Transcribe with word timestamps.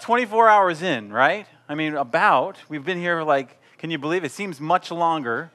like 0.00 0.06
24 0.06 0.48
hours 0.48 0.82
in, 0.82 1.12
right? 1.12 1.46
I 1.68 1.74
mean, 1.74 1.94
about. 1.94 2.56
We've 2.70 2.84
been 2.84 2.98
here 2.98 3.22
like, 3.22 3.60
can 3.76 3.90
you 3.90 3.98
believe 3.98 4.24
it? 4.24 4.32
Seems 4.32 4.58
much 4.58 4.90
longer 4.90 5.50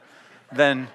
than, 0.51 0.87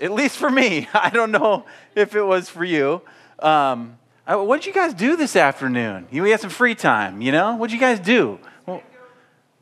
at 0.00 0.12
least 0.12 0.36
for 0.36 0.48
me. 0.48 0.88
I 0.94 1.10
don't 1.10 1.32
know 1.32 1.64
if 1.96 2.14
it 2.14 2.22
was 2.22 2.48
for 2.48 2.64
you. 2.64 3.02
Um, 3.40 3.98
what 4.26 4.60
did 4.60 4.66
you 4.66 4.72
guys 4.72 4.94
do 4.94 5.16
this 5.16 5.34
afternoon? 5.34 6.06
You 6.12 6.22
had 6.24 6.40
some 6.40 6.50
free 6.50 6.76
time, 6.76 7.20
you 7.20 7.32
know? 7.32 7.56
What 7.56 7.70
did 7.70 7.74
you 7.74 7.80
guys 7.80 7.98
do? 7.98 8.38
Well, 8.64 8.80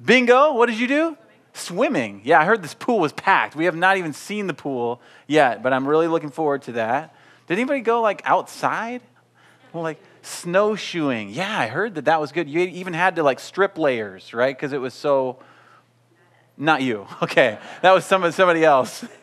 bingo. 0.04 0.52
What 0.52 0.68
did 0.68 0.78
you 0.78 0.86
do? 0.86 1.16
Swimming. 1.54 2.20
Yeah, 2.24 2.38
I 2.38 2.44
heard 2.44 2.62
this 2.62 2.74
pool 2.74 2.98
was 2.98 3.12
packed. 3.12 3.56
We 3.56 3.64
have 3.64 3.76
not 3.76 3.96
even 3.96 4.12
seen 4.12 4.46
the 4.46 4.54
pool 4.54 5.00
yet, 5.26 5.62
but 5.62 5.72
I'm 5.72 5.88
really 5.88 6.06
looking 6.06 6.30
forward 6.30 6.62
to 6.62 6.72
that. 6.72 7.16
Did 7.46 7.54
anybody 7.54 7.80
go 7.80 8.02
like 8.02 8.20
outside? 8.26 9.00
Well, 9.72 9.82
like 9.82 9.98
snowshoeing. 10.22 11.30
Yeah, 11.30 11.58
I 11.58 11.66
heard 11.66 11.94
that 11.96 12.06
that 12.06 12.20
was 12.20 12.32
good. 12.32 12.48
You 12.48 12.60
even 12.60 12.94
had 12.94 13.16
to 13.16 13.22
like 13.22 13.40
strip 13.40 13.78
layers, 13.78 14.32
right? 14.32 14.56
Because 14.56 14.72
it 14.72 14.80
was 14.80 14.94
so. 14.94 15.38
Not 16.56 16.82
you. 16.82 17.06
Okay, 17.22 17.58
that 17.82 17.92
was 17.92 18.04
some, 18.04 18.30
somebody 18.32 18.64
else. 18.64 19.04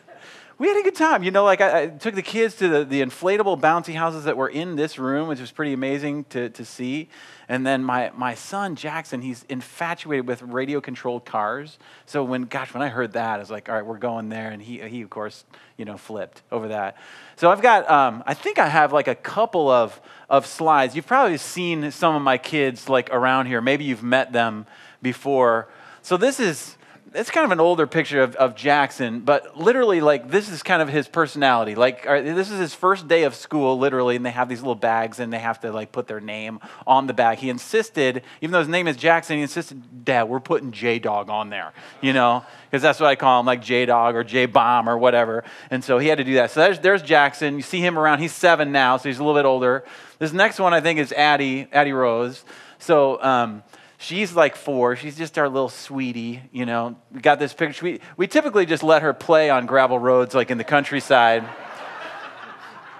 we 0.60 0.68
had 0.68 0.76
a 0.76 0.82
good 0.82 0.94
time. 0.94 1.22
You 1.22 1.30
know, 1.30 1.42
like 1.42 1.62
I, 1.62 1.84
I, 1.84 1.86
took 1.86 2.14
the 2.14 2.20
kids 2.20 2.54
to 2.56 2.68
the, 2.68 2.84
the 2.84 3.00
inflatable 3.00 3.58
bouncy 3.58 3.94
houses 3.94 4.24
that 4.24 4.36
were 4.36 4.50
in 4.50 4.76
this 4.76 4.98
room, 4.98 5.26
which 5.26 5.40
was 5.40 5.50
pretty 5.50 5.72
amazing 5.72 6.24
to, 6.24 6.50
to 6.50 6.66
see. 6.66 7.08
And 7.48 7.66
then 7.66 7.82
my, 7.82 8.12
my 8.14 8.34
son, 8.34 8.76
Jackson, 8.76 9.22
he's 9.22 9.42
infatuated 9.48 10.26
with 10.26 10.42
radio 10.42 10.82
controlled 10.82 11.24
cars. 11.24 11.78
So 12.04 12.22
when, 12.22 12.42
gosh, 12.42 12.74
when 12.74 12.82
I 12.82 12.88
heard 12.88 13.14
that, 13.14 13.36
I 13.36 13.38
was 13.38 13.50
like, 13.50 13.70
all 13.70 13.74
right, 13.74 13.86
we're 13.86 13.96
going 13.96 14.28
there. 14.28 14.50
And 14.50 14.60
he, 14.60 14.80
he 14.86 15.00
of 15.00 15.08
course, 15.08 15.46
you 15.78 15.86
know, 15.86 15.96
flipped 15.96 16.42
over 16.52 16.68
that. 16.68 16.98
So 17.36 17.50
I've 17.50 17.62
got, 17.62 17.90
um, 17.90 18.22
I 18.26 18.34
think 18.34 18.58
I 18.58 18.68
have 18.68 18.92
like 18.92 19.08
a 19.08 19.14
couple 19.14 19.70
of, 19.70 19.98
of 20.28 20.44
slides. 20.44 20.94
You've 20.94 21.06
probably 21.06 21.38
seen 21.38 21.90
some 21.90 22.14
of 22.14 22.20
my 22.20 22.36
kids 22.36 22.86
like 22.86 23.08
around 23.10 23.46
here. 23.46 23.62
Maybe 23.62 23.84
you've 23.84 24.02
met 24.02 24.34
them 24.34 24.66
before. 25.00 25.68
So 26.02 26.18
this 26.18 26.38
is 26.38 26.76
it's 27.12 27.30
kind 27.30 27.44
of 27.44 27.50
an 27.50 27.60
older 27.60 27.86
picture 27.86 28.22
of, 28.22 28.36
of 28.36 28.54
Jackson, 28.54 29.20
but 29.20 29.56
literally, 29.56 30.00
like, 30.00 30.30
this 30.30 30.48
is 30.48 30.62
kind 30.62 30.80
of 30.80 30.88
his 30.88 31.08
personality. 31.08 31.74
Like, 31.74 32.04
this 32.04 32.50
is 32.50 32.58
his 32.58 32.74
first 32.74 33.08
day 33.08 33.24
of 33.24 33.34
school, 33.34 33.78
literally, 33.78 34.14
and 34.14 34.24
they 34.24 34.30
have 34.30 34.48
these 34.48 34.60
little 34.60 34.76
bags 34.76 35.18
and 35.18 35.32
they 35.32 35.38
have 35.38 35.60
to, 35.60 35.72
like, 35.72 35.90
put 35.90 36.06
their 36.06 36.20
name 36.20 36.60
on 36.86 37.08
the 37.08 37.12
bag. 37.12 37.38
He 37.38 37.50
insisted, 37.50 38.22
even 38.40 38.52
though 38.52 38.60
his 38.60 38.68
name 38.68 38.86
is 38.86 38.96
Jackson, 38.96 39.36
he 39.36 39.42
insisted, 39.42 40.04
Dad, 40.04 40.24
we're 40.24 40.40
putting 40.40 40.70
J 40.70 41.00
Dog 41.00 41.30
on 41.30 41.50
there, 41.50 41.72
you 42.00 42.12
know, 42.12 42.44
because 42.70 42.82
that's 42.82 43.00
what 43.00 43.08
I 43.08 43.16
call 43.16 43.40
him, 43.40 43.46
like 43.46 43.62
J 43.62 43.86
Dog 43.86 44.14
or 44.14 44.22
J 44.22 44.46
Bomb 44.46 44.88
or 44.88 44.96
whatever. 44.96 45.42
And 45.70 45.82
so 45.82 45.98
he 45.98 46.06
had 46.06 46.18
to 46.18 46.24
do 46.24 46.34
that. 46.34 46.52
So 46.52 46.60
there's, 46.60 46.78
there's 46.78 47.02
Jackson. 47.02 47.56
You 47.56 47.62
see 47.62 47.80
him 47.80 47.98
around. 47.98 48.20
He's 48.20 48.32
seven 48.32 48.70
now, 48.70 48.96
so 48.96 49.08
he's 49.08 49.18
a 49.18 49.24
little 49.24 49.38
bit 49.38 49.46
older. 49.46 49.84
This 50.20 50.32
next 50.32 50.60
one, 50.60 50.72
I 50.72 50.80
think, 50.80 51.00
is 51.00 51.12
Addie, 51.12 51.66
Addie 51.72 51.92
Rose. 51.92 52.44
So, 52.78 53.20
um, 53.22 53.62
She's 54.02 54.34
like 54.34 54.56
four. 54.56 54.96
She's 54.96 55.14
just 55.14 55.36
our 55.36 55.46
little 55.46 55.68
sweetie, 55.68 56.40
you 56.52 56.64
know. 56.64 56.96
We 57.12 57.20
got 57.20 57.38
this 57.38 57.52
picture. 57.52 57.84
We, 57.84 58.00
we 58.16 58.26
typically 58.26 58.64
just 58.64 58.82
let 58.82 59.02
her 59.02 59.12
play 59.12 59.50
on 59.50 59.66
gravel 59.66 59.98
roads 59.98 60.34
like 60.34 60.50
in 60.50 60.56
the 60.56 60.64
countryside. 60.64 61.46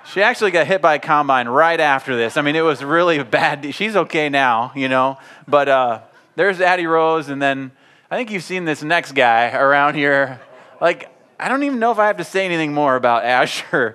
she 0.04 0.22
actually 0.22 0.50
got 0.50 0.66
hit 0.66 0.82
by 0.82 0.96
a 0.96 0.98
combine 0.98 1.48
right 1.48 1.80
after 1.80 2.16
this. 2.16 2.36
I 2.36 2.42
mean, 2.42 2.54
it 2.54 2.60
was 2.60 2.84
really 2.84 3.22
bad. 3.22 3.74
She's 3.74 3.96
okay 3.96 4.28
now, 4.28 4.72
you 4.76 4.90
know. 4.90 5.16
But 5.48 5.70
uh, 5.70 6.00
there's 6.36 6.60
Addie 6.60 6.86
Rose, 6.86 7.30
and 7.30 7.40
then 7.40 7.72
I 8.10 8.18
think 8.18 8.30
you've 8.30 8.44
seen 8.44 8.66
this 8.66 8.82
next 8.82 9.12
guy 9.12 9.52
around 9.54 9.94
here. 9.94 10.38
Like, 10.82 11.08
I 11.40 11.48
don't 11.48 11.62
even 11.62 11.78
know 11.78 11.90
if 11.90 11.98
I 11.98 12.06
have 12.06 12.18
to 12.18 12.24
say 12.24 12.44
anything 12.44 12.74
more 12.74 12.96
about 12.96 13.24
Asher. 13.24 13.94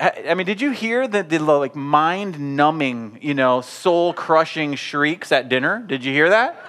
I 0.00 0.34
mean, 0.34 0.46
did 0.46 0.60
you 0.60 0.72
hear 0.72 1.06
the, 1.06 1.22
the 1.22 1.38
like 1.38 1.76
mind-numbing, 1.76 3.20
you 3.22 3.34
know, 3.34 3.60
soul-crushing 3.60 4.74
shrieks 4.74 5.30
at 5.32 5.48
dinner? 5.48 5.82
Did 5.86 6.04
you 6.04 6.12
hear 6.12 6.30
that? 6.30 6.66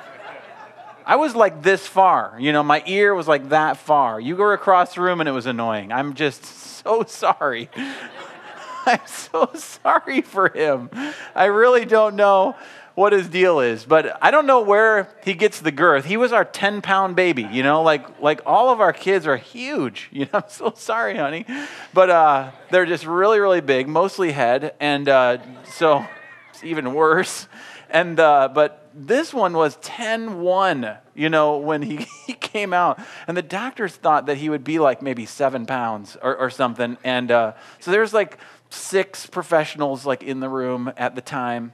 I 1.06 1.16
was 1.16 1.36
like 1.36 1.64
this 1.64 1.88
far, 1.88 2.38
you 2.40 2.54
know, 2.54 2.62
my 2.62 2.84
ear 2.86 3.16
was 3.16 3.28
like 3.28 3.50
that 3.50 3.78
far. 3.78 4.20
You 4.20 4.38
go 4.38 4.52
across 4.52 4.96
the 4.96 5.02
room 5.02 5.20
and 5.20 5.28
it 5.28 5.32
was 5.32 5.48
annoying. 5.48 5.92
I'm 5.92 6.14
just 6.14 6.46
so 6.46 7.04
sorry. 7.08 7.70
I'm 8.86 9.06
so 9.06 9.50
sorry 9.56 10.22
for 10.22 10.50
him. 10.50 10.90
I 11.36 11.46
really 11.46 11.86
don't 11.86 12.16
know 12.16 12.56
what 12.96 13.14
his 13.14 13.30
deal 13.30 13.60
is, 13.60 13.86
but 13.86 14.18
I 14.22 14.32
don't 14.32 14.46
know 14.46 14.62
where 14.62 15.10
he 15.24 15.34
gets 15.34 15.60
the 15.60 15.72
girth. 15.72 16.06
He 16.06 16.18
was 16.18 16.34
our 16.34 16.44
10 16.44 16.82
pound 16.82 17.16
baby, 17.16 17.44
you 17.44 17.64
know, 17.64 17.84
like, 17.84 18.22
like 18.22 18.42
all 18.46 18.70
of 18.70 18.82
our 18.82 18.94
kids 18.94 19.28
are 19.28 19.38
huge. 19.38 20.10
You 20.22 20.26
know, 20.26 20.40
I'm 20.40 20.50
so 20.50 20.74
sorry, 20.76 21.18
honey. 21.18 21.48
But 21.96 22.12
uh, 22.12 22.52
they're 22.70 22.86
just 22.86 23.08
really, 23.08 23.40
really 23.40 23.62
big, 23.62 23.88
mostly 23.88 24.32
head. 24.32 24.76
And 24.80 25.10
uh, 25.10 25.40
so 25.64 26.06
it's 26.52 26.64
even 26.64 26.94
worse. 26.94 27.48
And, 27.90 28.20
uh, 28.20 28.50
but 28.54 28.88
this 28.94 29.34
one 29.34 29.54
was 29.54 29.78
10 29.78 30.42
1, 30.42 30.98
you 31.16 31.30
know, 31.30 31.58
when 31.58 31.82
he, 31.82 32.06
he 32.28 32.34
came 32.34 32.72
out. 32.72 33.00
And 33.28 33.36
the 33.36 33.42
doctors 33.42 33.96
thought 33.96 34.28
that 34.28 34.38
he 34.38 34.50
would 34.50 34.64
be 34.64 34.78
like 34.78 35.02
maybe 35.02 35.26
seven 35.26 35.66
pounds 35.66 36.18
or, 36.22 36.36
or 36.36 36.52
something. 36.52 36.98
And 37.04 37.32
uh, 37.32 37.54
so 37.80 37.90
there's 37.90 38.14
like 38.14 38.38
six 38.70 39.26
professionals 39.26 40.06
like 40.06 40.22
in 40.22 40.40
the 40.40 40.50
room 40.50 40.94
at 40.98 41.16
the 41.16 41.22
time 41.22 41.74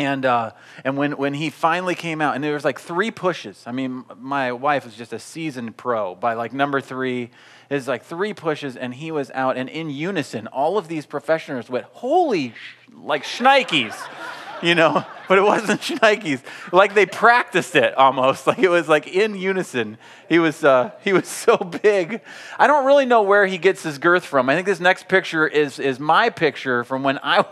and, 0.00 0.24
uh, 0.24 0.52
and 0.82 0.96
when, 0.96 1.12
when 1.12 1.34
he 1.34 1.50
finally 1.50 1.94
came 1.94 2.22
out, 2.22 2.34
and 2.34 2.42
there 2.42 2.54
was 2.54 2.64
like 2.64 2.80
three 2.80 3.10
pushes. 3.10 3.62
I 3.66 3.72
mean, 3.72 4.04
my 4.18 4.50
wife 4.50 4.86
was 4.86 4.94
just 4.94 5.12
a 5.12 5.18
seasoned 5.18 5.76
pro. 5.76 6.14
By 6.14 6.32
like 6.32 6.54
number 6.54 6.80
three, 6.80 7.30
is 7.68 7.86
like 7.86 8.02
three 8.02 8.32
pushes, 8.32 8.76
and 8.76 8.94
he 8.94 9.12
was 9.12 9.30
out. 9.32 9.58
And 9.58 9.68
in 9.68 9.90
unison, 9.90 10.46
all 10.46 10.78
of 10.78 10.88
these 10.88 11.04
professionals 11.04 11.68
went, 11.68 11.84
holy, 11.92 12.50
sh-, 12.50 12.92
like 12.96 13.24
shnikes, 13.24 13.94
you 14.62 14.74
know? 14.74 15.04
But 15.30 15.38
it 15.38 15.42
wasn't 15.42 15.80
shnikes. 15.82 16.42
Like 16.72 16.94
they 16.94 17.06
practiced 17.06 17.76
it 17.76 17.94
almost. 17.96 18.48
Like 18.48 18.58
it 18.58 18.68
was 18.68 18.88
like 18.88 19.06
in 19.06 19.36
unison. 19.36 19.96
He 20.28 20.40
was, 20.40 20.64
uh, 20.64 20.90
he 21.04 21.12
was 21.12 21.28
so 21.28 21.56
big. 21.56 22.20
I 22.58 22.66
don't 22.66 22.84
really 22.84 23.06
know 23.06 23.22
where 23.22 23.46
he 23.46 23.56
gets 23.56 23.84
his 23.84 23.98
girth 23.98 24.24
from. 24.24 24.48
I 24.48 24.56
think 24.56 24.66
this 24.66 24.80
next 24.80 25.06
picture 25.06 25.46
is, 25.46 25.78
is 25.78 26.00
my 26.00 26.30
picture 26.30 26.82
from 26.82 27.04
when 27.04 27.20
I, 27.22 27.42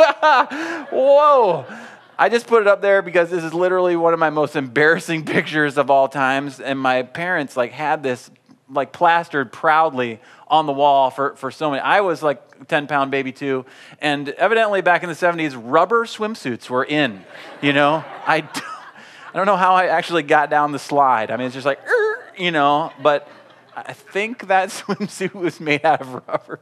whoa. 0.90 1.66
I 2.20 2.28
just 2.28 2.48
put 2.48 2.62
it 2.62 2.66
up 2.66 2.82
there 2.82 3.00
because 3.00 3.30
this 3.30 3.44
is 3.44 3.54
literally 3.54 3.94
one 3.94 4.12
of 4.12 4.18
my 4.18 4.30
most 4.30 4.56
embarrassing 4.56 5.24
pictures 5.26 5.78
of 5.78 5.88
all 5.88 6.08
times. 6.08 6.58
And 6.58 6.78
my 6.78 7.02
parents 7.02 7.56
like 7.56 7.70
had 7.72 8.02
this 8.02 8.30
like 8.68 8.92
plastered 8.92 9.52
proudly 9.52 10.20
on 10.48 10.66
the 10.66 10.72
wall 10.72 11.10
for, 11.10 11.36
for 11.36 11.50
so 11.50 11.70
many. 11.70 11.80
I 11.80 12.00
was 12.00 12.22
like 12.22 12.66
10 12.66 12.88
pound 12.88 13.12
baby 13.12 13.30
too. 13.30 13.64
And 14.00 14.28
evidently 14.30 14.80
back 14.80 15.04
in 15.04 15.08
the 15.08 15.14
70s, 15.14 15.58
rubber 15.62 16.04
swimsuits 16.06 16.68
were 16.68 16.84
in, 16.84 17.24
you 17.62 17.72
know? 17.72 18.04
I, 18.26 18.38
I 19.32 19.36
don't 19.36 19.46
know 19.46 19.56
how 19.56 19.74
I 19.74 19.86
actually 19.86 20.24
got 20.24 20.50
down 20.50 20.72
the 20.72 20.78
slide. 20.78 21.30
I 21.30 21.36
mean, 21.36 21.46
it's 21.46 21.54
just 21.54 21.66
like, 21.66 21.80
you 22.36 22.50
know, 22.50 22.92
but 23.00 23.28
I 23.76 23.92
think 23.92 24.48
that 24.48 24.68
swimsuit 24.70 25.34
was 25.34 25.60
made 25.60 25.84
out 25.84 26.00
of 26.00 26.14
rubber. 26.26 26.60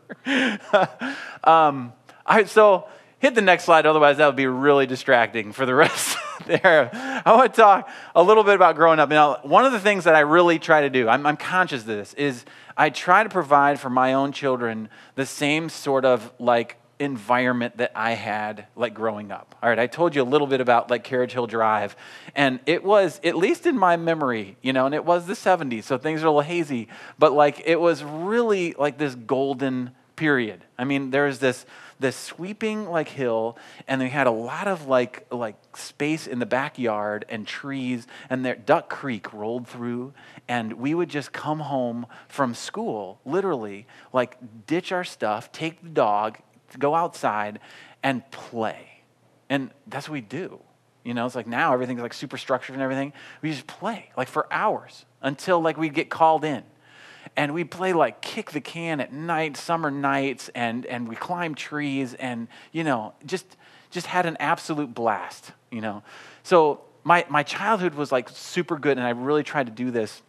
um, 1.44 1.94
I, 2.26 2.44
so 2.44 2.88
hit 3.26 3.34
the 3.34 3.42
next 3.42 3.64
slide, 3.64 3.86
otherwise, 3.86 4.18
that 4.18 4.26
would 4.26 4.36
be 4.36 4.46
really 4.46 4.86
distracting 4.86 5.50
for 5.50 5.66
the 5.66 5.74
rest 5.84 6.16
there. 6.46 6.90
I 6.92 7.34
want 7.34 7.52
to 7.54 7.60
talk 7.60 7.88
a 8.14 8.22
little 8.22 8.44
bit 8.44 8.54
about 8.54 8.76
growing 8.76 9.00
up. 9.00 9.08
Now, 9.08 9.40
one 9.42 9.64
of 9.64 9.72
the 9.72 9.80
things 9.80 10.04
that 10.04 10.14
I 10.14 10.20
really 10.20 10.60
try 10.60 10.82
to 10.82 10.90
do, 10.90 11.08
I'm, 11.08 11.26
I'm 11.26 11.36
conscious 11.36 11.80
of 11.80 11.88
this, 11.88 12.14
is 12.14 12.44
I 12.76 12.90
try 12.90 13.24
to 13.24 13.28
provide 13.28 13.80
for 13.80 13.90
my 13.90 14.12
own 14.12 14.30
children 14.30 14.88
the 15.16 15.26
same 15.26 15.68
sort 15.68 16.04
of 16.04 16.32
like 16.38 16.76
environment 17.00 17.78
that 17.78 17.90
I 17.96 18.12
had 18.12 18.68
like 18.76 18.94
growing 18.94 19.32
up. 19.32 19.56
All 19.60 19.68
right, 19.68 19.78
I 19.78 19.88
told 19.88 20.14
you 20.14 20.22
a 20.22 20.24
little 20.24 20.46
bit 20.46 20.60
about 20.60 20.88
like 20.88 21.02
Carriage 21.02 21.32
Hill 21.32 21.48
Drive, 21.48 21.96
and 22.36 22.60
it 22.64 22.84
was 22.84 23.20
at 23.24 23.36
least 23.36 23.66
in 23.66 23.76
my 23.76 23.96
memory, 23.96 24.56
you 24.62 24.72
know, 24.72 24.86
and 24.86 24.94
it 24.94 25.04
was 25.04 25.26
the 25.26 25.34
70s, 25.34 25.82
so 25.82 25.98
things 25.98 26.22
are 26.22 26.26
a 26.26 26.30
little 26.30 26.42
hazy, 26.42 26.86
but 27.18 27.32
like 27.32 27.60
it 27.66 27.80
was 27.80 28.04
really 28.04 28.72
like 28.78 28.98
this 28.98 29.16
golden 29.16 29.90
period. 30.14 30.64
I 30.78 30.84
mean, 30.84 31.10
there's 31.10 31.40
this 31.40 31.66
this 31.98 32.16
sweeping 32.16 32.88
like 32.88 33.08
hill, 33.08 33.56
and 33.88 34.00
they 34.00 34.08
had 34.08 34.26
a 34.26 34.30
lot 34.30 34.68
of 34.68 34.86
like 34.86 35.26
like 35.30 35.56
space 35.76 36.26
in 36.26 36.38
the 36.38 36.46
backyard 36.46 37.24
and 37.28 37.46
trees, 37.46 38.06
and 38.28 38.44
there 38.44 38.54
Duck 38.54 38.88
Creek 38.88 39.32
rolled 39.32 39.66
through, 39.66 40.12
and 40.48 40.74
we 40.74 40.94
would 40.94 41.08
just 41.08 41.32
come 41.32 41.60
home 41.60 42.06
from 42.28 42.54
school, 42.54 43.20
literally, 43.24 43.86
like 44.12 44.36
ditch 44.66 44.92
our 44.92 45.04
stuff, 45.04 45.52
take 45.52 45.82
the 45.82 45.88
dog, 45.88 46.38
go 46.78 46.94
outside, 46.94 47.60
and 48.02 48.28
play. 48.30 49.02
And 49.48 49.70
that's 49.86 50.08
what 50.08 50.14
we 50.14 50.20
do. 50.20 50.60
You 51.04 51.14
know, 51.14 51.24
it's 51.24 51.36
like 51.36 51.46
now 51.46 51.72
everything's 51.72 52.00
like 52.00 52.14
super 52.14 52.36
structured 52.36 52.74
and 52.74 52.82
everything. 52.82 53.12
We 53.40 53.52
just 53.52 53.66
play 53.66 54.10
like 54.16 54.28
for 54.28 54.52
hours 54.52 55.04
until 55.22 55.60
like 55.60 55.76
we 55.76 55.88
get 55.88 56.10
called 56.10 56.44
in 56.44 56.64
and 57.36 57.52
we 57.52 57.64
play 57.64 57.92
like 57.92 58.22
kick 58.22 58.50
the 58.52 58.60
can 58.60 59.00
at 59.00 59.12
night, 59.12 59.56
summer 59.56 59.90
nights, 59.90 60.50
and, 60.54 60.86
and 60.86 61.08
we 61.08 61.16
climb 61.16 61.54
trees 61.54 62.14
and, 62.14 62.48
you 62.72 62.84
know, 62.84 63.14
just, 63.24 63.56
just 63.90 64.06
had 64.06 64.26
an 64.26 64.36
absolute 64.40 64.94
blast, 64.94 65.52
you 65.70 65.80
know. 65.80 66.02
So 66.42 66.80
my, 67.04 67.26
my 67.28 67.42
childhood 67.42 67.94
was 67.94 68.10
like 68.10 68.28
super 68.28 68.78
good, 68.78 68.96
and 68.98 69.06
I 69.06 69.10
really 69.10 69.42
tried 69.42 69.66
to 69.66 69.72
do 69.72 69.90
this 69.90 70.22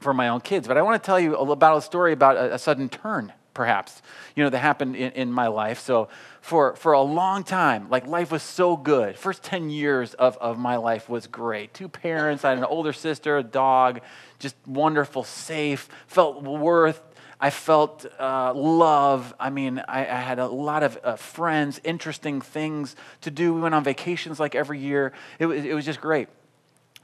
for 0.00 0.12
my 0.12 0.28
own 0.28 0.40
kids. 0.40 0.68
But 0.68 0.76
I 0.76 0.82
want 0.82 1.02
to 1.02 1.06
tell 1.06 1.18
you 1.18 1.34
about 1.34 1.78
a 1.78 1.82
story 1.82 2.12
about 2.12 2.36
a, 2.36 2.54
a 2.54 2.58
sudden 2.58 2.88
turn 2.88 3.32
perhaps, 3.54 4.02
you 4.34 4.44
know, 4.44 4.50
that 4.50 4.58
happened 4.58 4.96
in, 4.96 5.12
in 5.12 5.32
my 5.32 5.46
life. 5.46 5.80
So 5.80 6.08
for, 6.40 6.76
for 6.76 6.92
a 6.92 7.00
long 7.00 7.44
time, 7.44 7.88
like 7.88 8.06
life 8.06 8.30
was 8.30 8.42
so 8.42 8.76
good. 8.76 9.16
First 9.16 9.42
10 9.42 9.70
years 9.70 10.14
of, 10.14 10.36
of 10.38 10.58
my 10.58 10.76
life 10.76 11.08
was 11.08 11.26
great. 11.26 11.72
Two 11.72 11.88
parents, 11.88 12.44
I 12.44 12.50
had 12.50 12.58
an 12.58 12.64
older 12.64 12.92
sister, 12.92 13.38
a 13.38 13.42
dog, 13.42 14.00
just 14.38 14.56
wonderful, 14.66 15.24
safe, 15.24 15.88
felt 16.06 16.42
worth 16.42 17.00
I 17.40 17.50
felt 17.50 18.06
uh, 18.18 18.54
love. 18.54 19.34
I 19.38 19.50
mean, 19.50 19.82
I, 19.86 20.00
I, 20.00 20.20
had 20.20 20.38
a 20.38 20.46
lot 20.46 20.82
of 20.82 20.98
uh, 21.04 21.16
friends, 21.16 21.78
interesting 21.84 22.40
things 22.40 22.96
to 23.20 23.30
do. 23.30 23.52
We 23.52 23.60
went 23.60 23.74
on 23.74 23.84
vacations 23.84 24.40
like 24.40 24.54
every 24.54 24.78
year. 24.78 25.12
It 25.38 25.44
was, 25.44 25.62
it 25.62 25.74
was 25.74 25.84
just 25.84 26.00
great. 26.00 26.28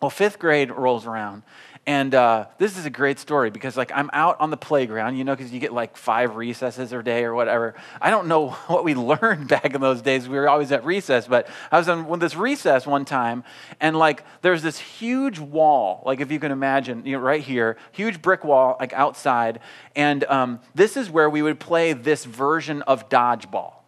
Well, 0.01 0.09
fifth 0.09 0.39
grade 0.39 0.71
rolls 0.71 1.05
around, 1.05 1.43
and 1.87 2.15
uh, 2.15 2.47
this 2.59 2.77
is 2.77 2.85
a 2.85 2.91
great 2.91 3.19
story 3.19 3.51
because, 3.51 3.77
like, 3.77 3.91
I'm 3.95 4.11
out 4.13 4.39
on 4.39 4.51
the 4.51 4.57
playground, 4.57 5.17
you 5.17 5.25
know, 5.25 5.35
because 5.35 5.51
you 5.51 5.59
get 5.59 5.73
like 5.73 5.97
five 5.97 6.37
recesses 6.37 6.93
a 6.93 7.03
day 7.03 7.25
or 7.25 7.35
whatever. 7.35 7.75
I 8.01 8.11
don't 8.11 8.29
know 8.29 8.51
what 8.69 8.85
we 8.85 8.95
learned 8.95 9.49
back 9.49 9.75
in 9.75 9.81
those 9.81 10.03
days. 10.03 10.29
We 10.29 10.37
were 10.37 10.49
always 10.49 10.73
at 10.73 10.85
recess, 10.85 11.27
but 11.27 11.49
I 11.73 11.79
was 11.79 11.89
on 11.89 12.19
this 12.19 12.37
recess 12.37 12.87
one 12.87 13.05
time, 13.05 13.45
and 13.81 13.99
like, 13.99 14.25
there's 14.43 14.63
this 14.63 14.79
huge 14.79 15.39
wall, 15.39 16.03
like, 16.05 16.21
if 16.21 16.31
you 16.31 16.39
can 16.39 16.53
imagine, 16.53 17.05
you 17.07 17.17
know, 17.17 17.23
right 17.23 17.43
here, 17.43 17.77
huge 17.93 18.21
brick 18.21 18.45
wall, 18.45 18.77
like 18.79 18.93
outside, 18.93 19.61
and 19.97 20.23
um, 20.25 20.61
this 20.75 20.97
is 20.97 21.11
where 21.11 21.31
we 21.31 21.41
would 21.41 21.59
play 21.59 21.95
this 21.95 22.25
version 22.25 22.83
of 22.83 23.09
dodgeball. 23.09 23.80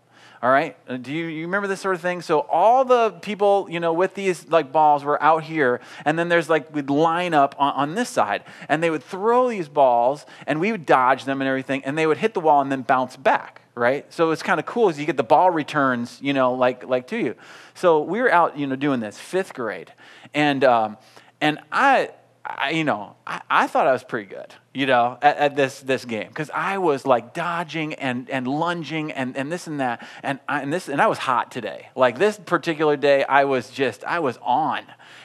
All 0.43 0.51
right? 0.51 0.77
Uh, 0.89 0.97
do 0.97 1.13
you, 1.13 1.27
you 1.27 1.43
remember 1.43 1.69
this 1.69 1.81
sort 1.81 1.95
of 1.95 2.01
thing? 2.01 2.21
So 2.21 2.41
all 2.41 2.85
the 2.85 3.13
people, 3.23 3.69
you 3.71 3.79
know, 3.79 3.93
with 3.93 4.15
these 4.15 4.49
like 4.49 4.73
balls 4.73 5.05
were 5.05 5.23
out 5.23 5.45
here, 5.45 5.81
and 6.05 6.19
then 6.19 6.29
there's 6.29 6.51
like 6.51 6.75
we'd 6.75 6.91
line 6.91 7.33
up 7.33 7.55
on, 7.59 7.73
on 7.75 7.95
this 7.95 8.09
side, 8.09 8.43
and 8.69 8.83
they 8.83 8.91
would 8.91 9.05
throw 9.05 9.49
these 9.49 9.69
balls, 9.69 10.27
and 10.49 10.59
we 10.59 10.73
would 10.73 10.85
dodge 10.85 11.27
them 11.27 11.41
and 11.41 11.49
everything, 11.49 11.85
and 11.85 11.97
they 11.97 12.09
would 12.09 12.19
hit 12.19 12.35
the 12.35 12.41
wall 12.41 12.61
and 12.61 12.73
then 12.73 12.83
bounce 12.83 13.17
back, 13.17 13.63
right? 13.77 14.13
So 14.13 14.33
it's 14.33 14.43
kind 14.43 14.59
of 14.59 14.67
cool 14.67 14.89
as 14.89 14.99
you 14.99 15.07
get 15.07 15.17
the 15.17 15.23
ball 15.23 15.51
returns, 15.51 16.19
you 16.21 16.33
know, 16.33 16.55
like 16.55 16.85
like 16.89 17.07
to 17.09 17.17
you. 17.17 17.37
So 17.75 18.03
we 18.03 18.21
were 18.21 18.33
out, 18.33 18.59
you 18.59 18.67
know, 18.67 18.75
doing 18.75 18.99
this 18.99 19.21
fifth 19.21 19.55
grade, 19.55 19.93
and 20.35 20.65
um, 20.65 20.97
and 21.41 21.61
I 21.71 22.11
I, 22.45 22.71
you 22.71 22.85
know, 22.85 23.15
I, 23.27 23.41
I, 23.49 23.67
thought 23.69 23.87
I 23.87 23.93
was 23.93 24.03
pretty 24.03 24.27
good, 24.27 24.53
you 24.75 24.87
know, 24.87 25.17
at, 25.23 25.37
at 25.37 25.57
this, 25.57 25.81
this 25.81 26.05
game 26.05 26.29
because 26.29 26.51
I 26.51 26.79
was 26.79 27.07
like 27.07 27.35
dodging 27.35 27.95
and, 27.95 28.29
and 28.29 28.49
lunging 28.49 29.13
and, 29.13 29.37
and 29.37 29.51
this 29.51 29.69
and 29.69 29.79
that. 29.81 30.07
And 30.25 30.41
I, 30.49 30.63
and, 30.63 30.73
this, 30.73 30.89
and 30.89 31.01
I 31.01 31.07
was 31.07 31.19
hot 31.19 31.53
today. 31.53 31.89
Like 31.95 32.19
this 32.19 32.39
particular 32.39 32.97
day, 32.97 33.25
I 33.25 33.45
was 33.45 33.71
just, 33.71 34.03
I 34.05 34.19
was 34.19 34.39
on. 34.43 34.85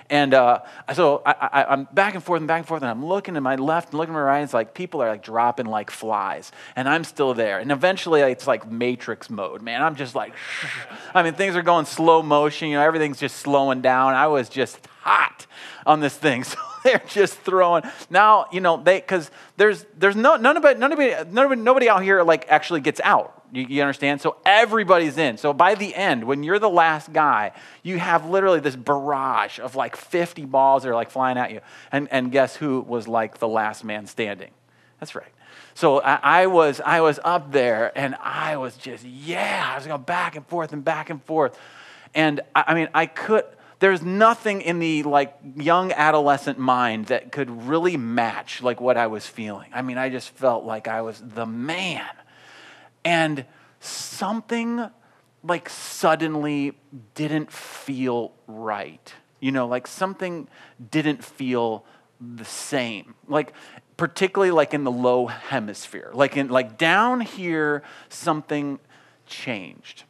And 0.09 0.33
uh, 0.33 0.62
so 0.94 1.21
I, 1.25 1.65
am 1.74 1.88
back 1.92 2.15
and 2.15 2.24
forth 2.24 2.39
and 2.39 2.48
back 2.48 2.59
and 2.59 2.68
forth, 2.68 2.81
and 2.81 2.89
I'm 2.89 3.06
looking 3.06 3.33
to 3.33 3.42
my 3.42 3.56
left 3.56 3.89
and 3.89 3.98
looking 3.98 4.13
to 4.13 4.19
my 4.19 4.24
right. 4.24 4.38
And 4.38 4.45
it's 4.45 4.54
like 4.54 4.74
people 4.74 5.01
are 5.01 5.09
like 5.09 5.21
dropping 5.21 5.65
like 5.65 5.92
flies, 5.92 6.51
and 6.77 6.88
I'm 6.88 7.04
still 7.04 7.33
there. 7.33 7.59
And 7.59 7.71
eventually, 7.71 8.21
it's 8.21 8.48
like 8.48 8.69
Matrix 8.71 9.30
mode, 9.30 9.62
man. 9.62 9.83
I'm 9.83 9.95
just 9.95 10.15
like, 10.15 10.33
I 11.13 11.24
mean, 11.24 11.33
things 11.33 11.56
are 11.57 11.62
going 11.62 11.86
slow 11.86 12.21
motion. 12.21 12.69
You 12.69 12.77
know, 12.77 12.83
everything's 12.83 13.19
just 13.19 13.38
slowing 13.38 13.81
down. 13.81 14.13
I 14.13 14.27
was 14.27 14.48
just 14.48 14.80
hot 15.01 15.45
on 15.86 16.00
this 16.00 16.15
thing. 16.15 16.45
So 16.83 16.92
they're 16.92 17.01
just 17.10 17.39
throwing. 17.39 17.83
Now, 18.10 18.45
you 18.53 18.62
know, 18.62 18.81
they 18.81 19.00
because 19.00 19.30
there's 19.57 19.86
there's 19.98 20.15
no 20.15 20.38
none 20.38 20.56
of 20.56 20.63
it, 20.63 20.80
nobody, 20.80 21.13
nobody, 21.30 21.60
nobody 21.60 21.89
out 21.89 22.01
here 22.01 22.24
like 22.24 22.45
actually 22.48 22.80
gets 22.80 23.01
out. 23.03 23.37
You, 23.51 23.65
you, 23.67 23.81
understand? 23.81 24.21
So 24.21 24.38
everybody's 24.45 25.17
in. 25.17 25.38
So 25.38 25.53
by 25.53 25.75
the 25.75 25.95
end, 25.95 26.25
when 26.25 26.44
you're 26.44 26.59
the 26.59 26.69
last 26.69 27.13
guy, 27.13 27.51
you 27.83 27.97
have 27.97 28.29
literally 28.29 28.59
this 28.59 28.75
barrage 28.75 29.59
of 29.59 29.75
like 29.75 29.95
50 29.95 30.45
balls 30.45 30.83
that 30.83 30.89
are 30.89 30.95
like 30.95 31.09
flying 31.09 31.38
at 31.38 31.51
you. 31.51 31.61
And 31.91 32.07
and 32.11 32.31
guess 32.31 32.55
who 32.55 32.81
was 32.81 33.07
like 33.07 33.38
the 33.38 33.47
last 33.47 33.83
man 33.83 34.05
standing? 34.05 34.51
That's 34.99 35.15
right. 35.15 35.31
So 35.73 36.01
I, 36.01 36.19
I 36.23 36.47
was 36.47 36.81
I 36.83 37.01
was 37.01 37.19
up 37.23 37.51
there 37.51 37.97
and 37.97 38.15
I 38.15 38.57
was 38.57 38.75
just 38.77 39.05
yeah, 39.05 39.69
I 39.71 39.77
was 39.77 39.88
going 39.88 40.01
back 40.01 40.35
and 40.35 40.45
forth 40.45 40.73
and 40.73 40.83
back 40.83 41.09
and 41.09 41.23
forth. 41.23 41.57
And 42.13 42.41
I, 42.55 42.65
I 42.67 42.73
mean, 42.73 42.89
I 42.93 43.05
could 43.05 43.45
there's 43.79 44.01
nothing 44.01 44.61
in 44.61 44.79
the 44.79 45.03
like 45.03 45.35
young 45.55 45.91
adolescent 45.91 46.57
mind 46.57 47.07
that 47.07 47.31
could 47.31 47.67
really 47.67 47.95
match 47.95 48.61
like 48.63 48.81
what 48.81 48.97
I 48.97 49.07
was 49.07 49.27
feeling. 49.27 49.69
I 49.73 49.81
mean, 49.81 49.97
I 49.97 50.09
just 50.09 50.29
felt 50.31 50.63
like 50.63 50.88
I 50.88 51.01
was 51.01 51.21
the 51.21 51.45
man. 51.45 52.07
And 53.07 53.45
something 53.80 54.89
like 55.42 55.69
suddenly 55.69 56.77
didn't 57.15 57.54
feel 57.54 58.33
right. 58.48 59.13
You 59.39 59.54
know, 59.54 59.65
like 59.65 59.88
something 59.88 60.50
didn't 60.92 61.24
feel 61.24 61.86
the 62.19 62.44
same. 62.44 63.15
Like 63.30 63.54
particularly 63.95 64.51
like 64.51 64.74
in 64.74 64.83
the 64.83 64.92
low 64.92 65.27
hemisphere. 65.27 66.12
Like 66.13 66.36
in 66.36 66.50
like 66.50 66.77
down 66.77 67.21
here 67.21 67.81
something 68.09 68.77
changed. 69.25 70.03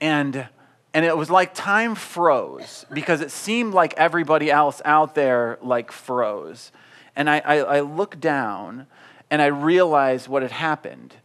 And 0.00 0.48
and 0.94 1.04
it 1.04 1.14
was 1.14 1.28
like 1.28 1.52
time 1.52 1.94
froze 1.94 2.86
because 2.90 3.20
it 3.20 3.30
seemed 3.30 3.74
like 3.74 3.92
everybody 3.98 4.50
else 4.50 4.80
out 4.86 5.14
there 5.14 5.58
like 5.60 5.92
froze. 5.92 6.72
And 7.14 7.28
I, 7.28 7.40
I, 7.40 7.56
I 7.56 7.80
looked 7.80 8.18
down 8.18 8.86
and 9.30 9.42
I 9.42 9.46
realized 9.46 10.26
what 10.26 10.40
had 10.40 10.52
happened. 10.52 11.16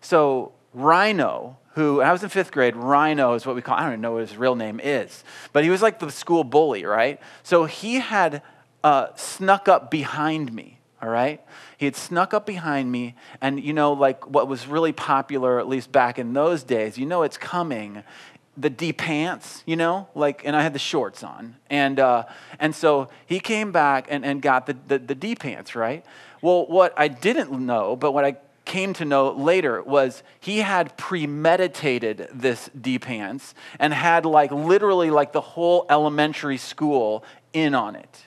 So 0.00 0.52
Rhino, 0.72 1.56
who 1.74 2.00
I 2.00 2.12
was 2.12 2.22
in 2.22 2.28
fifth 2.28 2.52
grade, 2.52 2.76
Rhino 2.76 3.34
is 3.34 3.46
what 3.46 3.56
we 3.56 3.62
call, 3.62 3.76
I 3.76 3.82
don't 3.82 3.92
even 3.92 4.00
know 4.00 4.12
what 4.12 4.20
his 4.20 4.36
real 4.36 4.54
name 4.54 4.80
is, 4.82 5.24
but 5.52 5.64
he 5.64 5.70
was 5.70 5.82
like 5.82 5.98
the 5.98 6.10
school 6.10 6.44
bully, 6.44 6.84
right? 6.84 7.20
So 7.42 7.64
he 7.64 7.96
had 7.96 8.42
uh, 8.84 9.08
snuck 9.16 9.68
up 9.68 9.90
behind 9.90 10.52
me, 10.52 10.78
all 11.02 11.08
right? 11.08 11.40
He 11.76 11.86
had 11.86 11.96
snuck 11.96 12.32
up 12.32 12.46
behind 12.46 12.90
me, 12.92 13.14
and 13.40 13.62
you 13.62 13.72
know, 13.72 13.92
like 13.92 14.28
what 14.28 14.48
was 14.48 14.66
really 14.66 14.92
popular, 14.92 15.58
at 15.58 15.68
least 15.68 15.92
back 15.92 16.18
in 16.18 16.32
those 16.32 16.62
days, 16.62 16.96
you 16.98 17.06
know 17.06 17.22
it's 17.22 17.38
coming, 17.38 18.04
the 18.56 18.70
D 18.70 18.92
pants, 18.92 19.62
you 19.66 19.76
know, 19.76 20.08
like, 20.14 20.42
and 20.44 20.56
I 20.56 20.62
had 20.62 20.72
the 20.72 20.78
shorts 20.78 21.22
on. 21.22 21.56
And, 21.68 22.00
uh, 22.00 22.24
and 22.58 22.74
so 22.74 23.08
he 23.26 23.38
came 23.38 23.70
back 23.70 24.06
and, 24.08 24.24
and 24.24 24.40
got 24.40 24.66
the, 24.66 24.76
the, 24.88 24.98
the 24.98 25.14
D 25.14 25.34
pants, 25.34 25.74
right? 25.74 26.04
Well, 26.40 26.66
what 26.66 26.94
I 26.96 27.08
didn't 27.08 27.52
know, 27.52 27.96
but 27.96 28.12
what 28.12 28.24
I 28.24 28.36
came 28.66 28.92
to 28.94 29.04
know 29.04 29.30
later 29.30 29.82
was 29.82 30.22
he 30.40 30.58
had 30.58 30.96
premeditated 30.96 32.28
this 32.32 32.68
D 32.78 32.98
pants 32.98 33.54
and 33.78 33.94
had 33.94 34.26
like 34.26 34.50
literally 34.50 35.10
like 35.10 35.32
the 35.32 35.40
whole 35.40 35.86
elementary 35.88 36.58
school 36.58 37.24
in 37.52 37.74
on 37.74 37.96
it. 37.96 38.26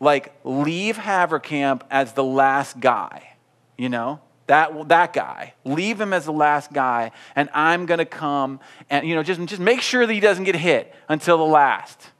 Like, 0.00 0.34
leave 0.44 0.96
Havercamp 0.96 1.82
as 1.90 2.12
the 2.12 2.24
last 2.24 2.78
guy, 2.80 3.36
you 3.78 3.88
know? 3.88 4.20
that, 4.46 4.88
that 4.88 5.12
guy. 5.12 5.54
Leave 5.64 6.00
him 6.00 6.12
as 6.12 6.24
the 6.24 6.32
last 6.32 6.72
guy, 6.72 7.12
and 7.34 7.48
I'm 7.54 7.86
to 7.98 8.04
come 8.04 8.60
and, 8.90 9.06
you 9.06 9.14
know, 9.14 9.22
just, 9.22 9.42
just 9.46 9.60
make 9.60 9.80
sure 9.80 10.06
that 10.06 10.12
he 10.12 10.20
doesn't 10.20 10.44
get 10.44 10.56
hit 10.56 10.94
until 11.08 11.38
the 11.38 11.44
last, 11.44 12.10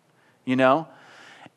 you 0.45 0.57
know? 0.57 0.89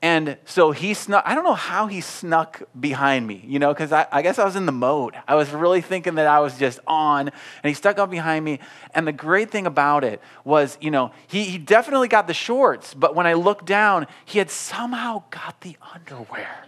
And 0.01 0.37
so 0.45 0.71
he 0.71 0.93
snuck, 0.93 1.23
I 1.25 1.33
don't 1.33 1.43
know 1.43 1.55
how 1.55 1.87
he 1.87 2.01
snuck 2.01 2.61
behind 2.79 3.25
me, 3.25 3.43
you 3.47 3.57
know, 3.57 3.73
because 3.73 3.91
I, 3.91 4.05
I, 4.11 4.21
guess 4.21 4.37
I 4.37 4.45
was 4.45 4.55
in 4.55 4.67
the 4.67 4.71
mode. 4.71 5.15
I 5.27 5.33
was 5.33 5.49
really 5.49 5.81
thinking 5.81 6.15
that 6.15 6.27
I 6.27 6.39
was 6.39 6.55
just 6.59 6.79
on, 6.85 7.29
and 7.29 7.33
he 7.63 7.73
stuck 7.73 7.97
up 7.97 8.11
behind 8.11 8.45
me. 8.45 8.59
And 8.93 9.07
the 9.07 9.11
great 9.11 9.49
thing 9.49 9.65
about 9.65 10.03
it 10.03 10.21
was, 10.43 10.77
you 10.81 10.91
know, 10.91 11.11
he, 11.27 11.45
he 11.45 11.57
definitely 11.57 12.09
got 12.09 12.27
the 12.27 12.33
shorts, 12.35 12.93
but 12.93 13.15
when 13.15 13.25
I 13.25 13.33
looked 13.33 13.65
down, 13.65 14.05
he 14.23 14.37
had 14.37 14.51
somehow 14.51 15.23
got 15.31 15.61
the 15.61 15.75
underwear. 15.95 16.65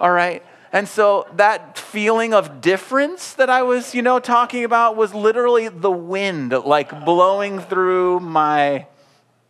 All 0.00 0.12
right? 0.12 0.44
And 0.72 0.88
so 0.88 1.26
that 1.36 1.76
feeling 1.76 2.32
of 2.32 2.60
difference 2.60 3.34
that 3.34 3.50
I 3.50 3.64
was, 3.64 3.92
you 3.92 4.02
know, 4.02 4.20
talking 4.20 4.62
about 4.62 4.96
was 4.96 5.12
literally 5.12 5.68
the 5.68 5.90
wind 5.90 6.52
like 6.52 7.04
blowing 7.04 7.58
through 7.58 8.20
my 8.20 8.86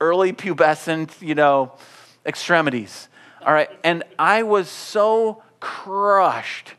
early 0.01 0.33
pubescent, 0.33 1.21
you 1.21 1.37
know, 1.37 1.73
extremities. 2.27 3.09
All 3.45 3.53
right. 3.53 3.71
And 3.83 4.05
I 4.19 4.43
was 4.43 4.69
so 4.69 5.43
crushed 5.61 6.75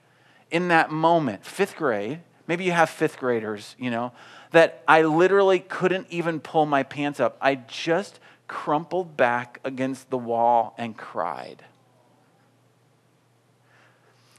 in 0.51 0.69
that 0.69 0.91
moment, 0.91 1.45
fifth 1.45 1.75
grade. 1.75 2.21
Maybe 2.47 2.65
you 2.65 2.71
have 2.71 2.89
fifth 2.89 3.17
graders, 3.17 3.75
you 3.79 3.89
know, 3.89 4.11
that 4.51 4.83
I 4.87 5.01
literally 5.03 5.59
couldn't 5.59 6.07
even 6.09 6.39
pull 6.39 6.65
my 6.65 6.83
pants 6.83 7.19
up. 7.19 7.37
I 7.41 7.55
just 7.55 8.19
crumpled 8.47 9.17
back 9.17 9.59
against 9.63 10.09
the 10.09 10.17
wall 10.17 10.75
and 10.77 10.97
cried 10.97 11.63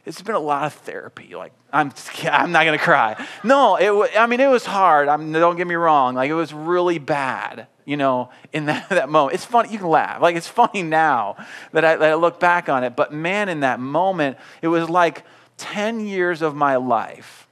it's 0.07 0.21
been 0.21 0.35
a 0.35 0.41
lot 0.41 0.67
of 0.67 0.75
therapy. 0.75 1.35
Like, 1.35 1.53
I'm, 1.73 1.93
I'm 2.25 2.53
not 2.53 2.65
going 2.65 2.79
to 2.79 2.85
cry. 2.85 3.23
No, 3.43 3.77
it, 3.77 4.19
I 4.19 4.27
mean, 4.27 4.41
it 4.41 4.49
was 4.49 4.65
hard. 4.65 5.09
I 5.09 5.17
mean, 5.17 5.33
don't 5.33 5.57
get 5.57 5.67
me 5.67 5.75
wrong. 5.75 6.15
Like, 6.15 6.31
it 6.31 6.35
was 6.35 6.53
really 6.53 6.99
bad, 6.99 7.67
you 7.85 7.97
know, 7.97 8.31
in 8.53 8.67
that, 8.67 8.89
that 8.91 9.09
moment. 9.09 9.35
It's 9.35 9.45
funny. 9.45 9.71
You 9.71 9.79
can 9.79 9.89
laugh. 9.89 10.21
Like, 10.21 10.37
it's 10.37 10.49
funny 10.49 10.83
now 10.83 11.37
that 11.73 11.85
I, 11.85 11.97
that 11.97 12.11
I 12.11 12.15
look 12.15 12.41
back 12.41 12.69
on 12.69 12.85
it. 12.85 12.97
But 12.97 13.13
man, 13.13 13.49
in 13.49 13.61
that 13.61 13.81
moment, 13.81 14.39
it 14.63 14.69
was 14.69 14.89
like 14.89 15.25
10 15.57 16.01
years 16.01 16.43
of 16.43 16.55
my 16.55 16.77
life 16.77 17.47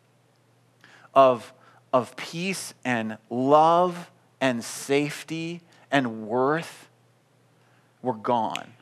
of, 1.15 1.53
of 1.93 2.17
peace 2.17 2.75
and 2.85 3.19
love 3.31 4.11
and 4.41 4.65
safety 4.65 5.61
and 5.91 6.27
worth 6.27 6.89
were 8.01 8.15
gone. 8.15 8.73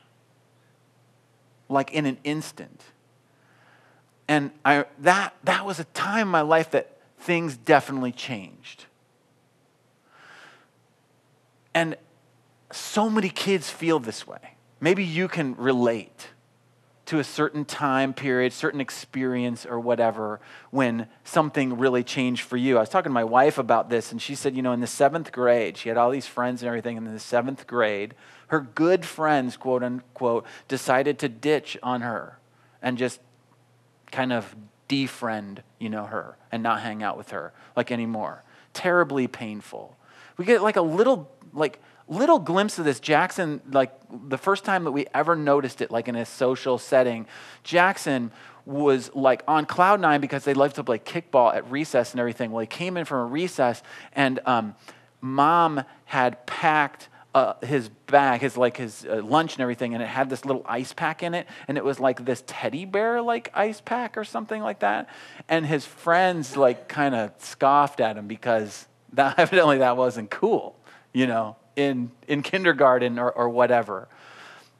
Like 1.69 1.91
in 1.91 2.05
an 2.05 2.17
instant. 2.23 2.81
And 4.27 4.51
I, 4.63 4.85
that, 4.99 5.35
that 5.43 5.65
was 5.65 5.79
a 5.79 5.83
time 5.85 6.27
in 6.27 6.27
my 6.29 6.41
life 6.41 6.71
that 6.71 6.97
things 7.19 7.57
definitely 7.57 8.11
changed. 8.11 8.85
And 11.73 11.95
so 12.71 13.09
many 13.09 13.29
kids 13.29 13.69
feel 13.69 13.99
this 13.99 14.27
way. 14.27 14.55
Maybe 14.79 15.03
you 15.03 15.27
can 15.27 15.55
relate 15.55 16.29
to 17.05 17.19
a 17.19 17.23
certain 17.23 17.65
time 17.65 18.13
period, 18.13 18.53
certain 18.53 18.79
experience, 18.79 19.65
or 19.65 19.79
whatever, 19.79 20.39
when 20.69 21.07
something 21.23 21.77
really 21.77 22.03
changed 22.03 22.43
for 22.43 22.55
you. 22.55 22.77
I 22.77 22.79
was 22.79 22.89
talking 22.89 23.09
to 23.09 23.13
my 23.13 23.23
wife 23.23 23.57
about 23.57 23.89
this, 23.89 24.11
and 24.11 24.21
she 24.21 24.33
said, 24.33 24.55
you 24.55 24.61
know, 24.61 24.71
in 24.71 24.79
the 24.79 24.87
seventh 24.87 25.31
grade, 25.31 25.77
she 25.77 25.89
had 25.89 25.97
all 25.97 26.09
these 26.09 26.27
friends 26.27 26.61
and 26.61 26.67
everything, 26.67 26.97
and 26.97 27.05
in 27.05 27.13
the 27.13 27.19
seventh 27.19 27.67
grade, 27.67 28.13
her 28.47 28.61
good 28.61 29.05
friends, 29.05 29.57
quote 29.57 29.83
unquote, 29.83 30.45
decided 30.67 31.19
to 31.19 31.27
ditch 31.27 31.77
on 31.83 32.01
her 32.01 32.37
and 32.81 32.97
just 32.97 33.19
kind 34.11 34.31
of 34.31 34.55
defriend, 34.87 35.59
you 35.79 35.89
know, 35.89 36.05
her 36.05 36.37
and 36.51 36.61
not 36.61 36.81
hang 36.81 37.01
out 37.01 37.17
with 37.17 37.31
her 37.31 37.53
like 37.75 37.91
anymore. 37.91 38.43
Terribly 38.73 39.27
painful. 39.27 39.97
We 40.37 40.45
get 40.45 40.61
like 40.61 40.75
a 40.75 40.81
little, 40.81 41.31
like, 41.53 41.79
little 42.07 42.39
glimpse 42.39 42.77
of 42.77 42.85
this. 42.85 42.99
Jackson, 42.99 43.61
like 43.71 43.91
the 44.09 44.37
first 44.37 44.65
time 44.65 44.83
that 44.83 44.91
we 44.91 45.07
ever 45.13 45.35
noticed 45.35 45.81
it, 45.81 45.91
like 45.91 46.07
in 46.07 46.15
a 46.15 46.25
social 46.25 46.77
setting, 46.77 47.25
Jackson 47.63 48.31
was 48.65 49.09
like 49.15 49.43
on 49.47 49.65
cloud 49.65 49.99
nine 49.99 50.21
because 50.21 50.43
they 50.43 50.53
loved 50.53 50.75
to 50.75 50.83
play 50.83 50.99
kickball 50.99 51.55
at 51.55 51.69
recess 51.71 52.11
and 52.11 52.19
everything. 52.19 52.51
Well, 52.51 52.61
he 52.61 52.67
came 52.67 52.97
in 52.97 53.05
from 53.05 53.19
a 53.19 53.25
recess 53.25 53.81
and 54.13 54.39
um, 54.45 54.75
mom 55.21 55.83
had 56.05 56.45
packed 56.45 57.07
uh, 57.33 57.53
his 57.63 57.87
bag, 58.07 58.41
his 58.41 58.57
like 58.57 58.75
his 58.75 59.05
uh, 59.09 59.21
lunch 59.23 59.53
and 59.53 59.61
everything, 59.61 59.93
and 59.93 60.03
it 60.03 60.07
had 60.07 60.29
this 60.29 60.43
little 60.43 60.65
ice 60.67 60.91
pack 60.91 61.23
in 61.23 61.33
it, 61.33 61.47
and 61.69 61.77
it 61.77 61.83
was 61.83 61.97
like 61.97 62.25
this 62.25 62.43
teddy 62.45 62.83
bear 62.83 63.21
like 63.21 63.49
ice 63.53 63.79
pack 63.79 64.17
or 64.17 64.25
something 64.25 64.61
like 64.61 64.79
that. 64.79 65.07
And 65.47 65.65
his 65.65 65.85
friends 65.85 66.57
like 66.57 66.89
kind 66.89 67.15
of 67.15 67.31
scoffed 67.37 68.01
at 68.01 68.17
him 68.17 68.27
because 68.27 68.85
that 69.13 69.39
evidently 69.39 69.77
that 69.77 69.95
wasn't 69.95 70.29
cool, 70.29 70.75
you 71.13 71.27
know 71.27 71.55
in, 71.75 72.11
in 72.27 72.41
kindergarten 72.41 73.19
or, 73.19 73.31
or 73.31 73.49
whatever. 73.49 74.07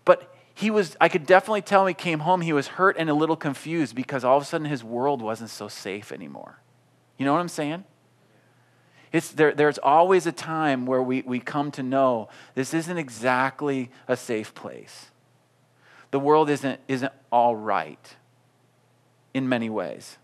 But 0.05 0.33
he 0.53 0.69
was, 0.69 0.95
I 0.99 1.09
could 1.09 1.25
definitely 1.25 1.61
tell 1.61 1.83
when 1.83 1.91
he 1.91 1.93
came 1.93 2.19
home, 2.19 2.41
he 2.41 2.53
was 2.53 2.67
hurt 2.67 2.95
and 2.97 3.09
a 3.09 3.13
little 3.13 3.35
confused 3.35 3.95
because 3.95 4.23
all 4.23 4.37
of 4.37 4.43
a 4.43 4.45
sudden 4.45 4.67
his 4.67 4.83
world 4.83 5.21
wasn't 5.21 5.49
so 5.49 5.67
safe 5.67 6.11
anymore. 6.11 6.59
You 7.17 7.25
know 7.25 7.33
what 7.33 7.39
I'm 7.39 7.49
saying? 7.49 7.83
It's, 9.11 9.31
there, 9.31 9.53
there's 9.53 9.77
always 9.77 10.25
a 10.25 10.31
time 10.31 10.85
where 10.85 11.03
we, 11.03 11.21
we 11.23 11.39
come 11.39 11.71
to 11.71 11.83
know 11.83 12.29
this 12.55 12.73
isn't 12.73 12.97
exactly 12.97 13.91
a 14.07 14.15
safe 14.15 14.53
place. 14.53 15.07
The 16.11 16.19
world 16.19 16.49
isn't, 16.49 16.79
isn't 16.87 17.11
all 17.31 17.55
right 17.55 18.15
in 19.33 19.47
many 19.47 19.69
ways. 19.69 20.17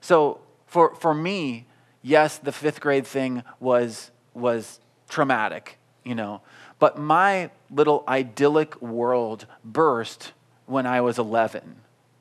So 0.00 0.40
for, 0.66 0.94
for 0.94 1.14
me, 1.14 1.66
yes, 2.02 2.38
the 2.38 2.52
fifth 2.52 2.80
grade 2.80 3.06
thing 3.06 3.42
was 3.58 4.10
was 4.34 4.80
traumatic, 5.08 5.78
you 6.04 6.14
know. 6.14 6.40
But 6.78 6.98
my 6.98 7.50
little 7.70 8.04
idyllic 8.08 8.80
world 8.80 9.46
burst 9.64 10.32
when 10.66 10.86
I 10.86 11.00
was 11.00 11.18
11. 11.18 11.76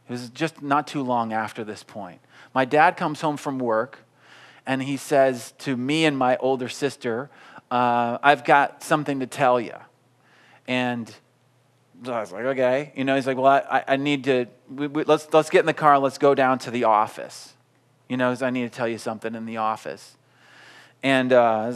It 0.08 0.12
was 0.12 0.30
just 0.30 0.62
not 0.62 0.88
too 0.88 1.04
long 1.04 1.32
after 1.34 1.63
this 1.63 1.84
point. 1.84 2.20
My 2.54 2.66
dad 2.66 2.98
comes 2.98 3.22
home 3.22 3.38
from 3.38 3.60
work 3.60 4.00
and 4.66 4.84
he 4.84 4.98
says 4.98 5.54
to 5.60 5.78
me 5.78 6.06
and 6.06 6.18
my 6.18 6.36
older 6.38 6.68
sister, 6.68 7.30
uh, 7.72 8.18
I've 8.22 8.44
got 8.44 8.84
something 8.84 9.20
to 9.20 9.28
tell 9.28 9.62
you. 9.62 9.75
And 10.68 11.13
so 12.04 12.13
I 12.13 12.22
was 12.22 12.32
like, 12.32 12.46
okay. 12.46 12.92
You 12.96 13.04
know, 13.04 13.16
he's 13.16 13.28
like, 13.28 13.38
well, 13.38 13.63
I, 13.70 13.84
I 13.88 13.96
need 13.98 14.24
to, 14.25 14.48
we, 14.70 14.88
we, 14.88 15.04
let's, 15.04 15.32
let's 15.34 15.50
get 15.50 15.62
in 15.62 15.66
the 15.66 15.74
car 15.74 16.00
let's 16.00 16.18
go 16.18 16.34
down 16.36 16.60
to 16.60 16.72
the 16.72 16.86
office. 16.86 17.54
You 18.08 18.18
know, 18.18 18.36
I 18.42 18.50
need 18.50 18.63
to 18.63 18.75
tell 18.75 18.88
you 18.88 18.98
something 18.98 19.36
in 19.36 19.46
the 19.46 19.58
office. 19.58 20.18
And 21.01 21.32
uh, 21.32 21.72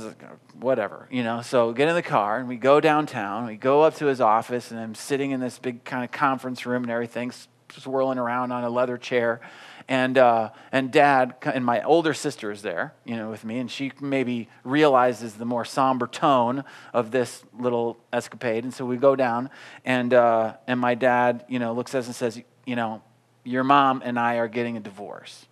whatever, 0.60 1.08
you 1.12 1.24
know. 1.24 1.42
So 1.42 1.72
get 1.74 1.88
in 1.88 1.96
the 1.96 2.02
car 2.02 2.38
and 2.38 2.48
we 2.48 2.58
go 2.58 2.80
downtown. 2.80 3.48
We 3.48 3.56
go 3.56 3.82
up 3.84 3.96
to 3.96 4.06
his 4.06 4.20
office, 4.22 4.72
and 4.72 4.80
I'm 4.80 4.96
sitting 4.96 5.32
in 5.32 5.40
this 5.40 5.60
big 5.60 5.84
kind 5.84 6.04
of 6.04 6.12
conference 6.12 6.66
room 6.66 6.84
and 6.84 6.92
everything, 6.92 7.32
swirling 7.78 8.18
around 8.18 8.52
on 8.52 8.64
a 8.64 8.70
leather 8.70 8.98
chair. 8.98 9.42
And 9.88 10.18
uh, 10.18 10.52
and 10.72 10.92
dad 10.92 11.36
and 11.42 11.66
my 11.66 11.82
older 11.84 12.14
sister 12.14 12.52
is 12.52 12.62
there, 12.62 12.94
you 13.04 13.18
know, 13.18 13.30
with 13.30 13.44
me, 13.44 13.60
and 13.60 13.70
she 13.70 13.92
maybe 14.00 14.48
realizes 14.64 15.34
the 15.34 15.46
more 15.46 15.66
somber 15.66 16.08
tone 16.08 16.64
of 16.94 17.12
this 17.12 17.44
little 17.58 17.98
escapade. 18.14 18.64
And 18.64 18.74
so 18.74 18.86
we 18.86 18.96
go 18.96 19.16
down, 19.16 19.50
and 19.84 20.14
uh, 20.14 20.56
and 20.68 20.80
my 20.80 20.96
dad, 20.96 21.44
you 21.50 21.60
know, 21.60 21.74
looks 21.74 21.94
at 21.94 22.00
us 22.00 22.08
and 22.08 22.16
says, 22.16 22.42
you 22.66 22.78
know, 22.78 23.02
your 23.44 23.66
mom 23.66 24.02
and 24.06 24.18
I 24.18 24.36
are 24.36 24.48
getting 24.48 24.78
a 24.78 24.80
divorce. 24.80 25.46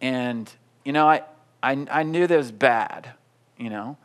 And 0.00 0.50
you 0.84 0.92
know, 0.92 1.08
I 1.08 1.22
I, 1.64 1.86
I 1.90 2.02
knew 2.02 2.26
that 2.26 2.36
was 2.36 2.52
bad, 2.52 3.10
you 3.56 3.70
know, 3.70 3.96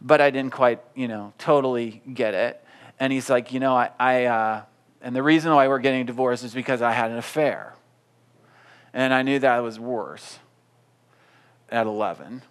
but 0.00 0.22
I 0.22 0.30
didn't 0.30 0.52
quite, 0.52 0.80
you 0.94 1.06
know, 1.06 1.34
totally 1.36 2.02
get 2.12 2.32
it. 2.32 2.64
And 2.98 3.12
he's 3.12 3.28
like, 3.28 3.52
you 3.52 3.60
know, 3.60 3.76
I, 3.76 3.90
I 3.98 4.24
uh, 4.24 4.62
and 5.02 5.14
the 5.14 5.22
reason 5.22 5.54
why 5.54 5.68
we're 5.68 5.80
getting 5.80 6.06
divorced 6.06 6.44
is 6.44 6.54
because 6.54 6.80
I 6.80 6.92
had 6.92 7.10
an 7.10 7.18
affair. 7.18 7.74
And 8.94 9.12
I 9.12 9.22
knew 9.22 9.38
that 9.38 9.58
was 9.58 9.78
worse 9.78 10.38
at 11.68 11.86
11. 11.86 12.42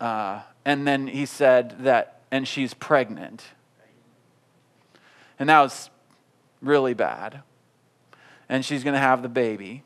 Uh, 0.00 0.42
and 0.64 0.86
then 0.86 1.08
he 1.08 1.26
said 1.26 1.84
that, 1.84 2.22
and 2.30 2.46
she's 2.46 2.72
pregnant. 2.72 3.44
And 5.38 5.48
that 5.48 5.60
was 5.60 5.90
really 6.62 6.94
bad. 6.94 7.42
And 8.48 8.64
she's 8.64 8.84
going 8.84 8.94
to 8.94 9.00
have 9.00 9.22
the 9.22 9.28
baby. 9.28 9.82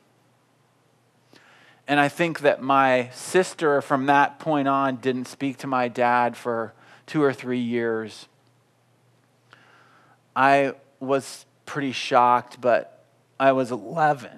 And 1.87 1.99
I 1.99 2.07
think 2.07 2.39
that 2.41 2.61
my 2.61 3.09
sister 3.13 3.81
from 3.81 4.05
that 4.05 4.39
point 4.39 4.67
on 4.67 4.97
didn't 4.97 5.25
speak 5.25 5.57
to 5.57 5.67
my 5.67 5.87
dad 5.87 6.37
for 6.37 6.73
two 7.05 7.21
or 7.21 7.33
three 7.33 7.59
years. 7.59 8.27
I 10.35 10.73
was 10.99 11.45
pretty 11.65 11.91
shocked, 11.91 12.61
but 12.61 13.05
I 13.39 13.51
was 13.51 13.71
11. 13.71 14.29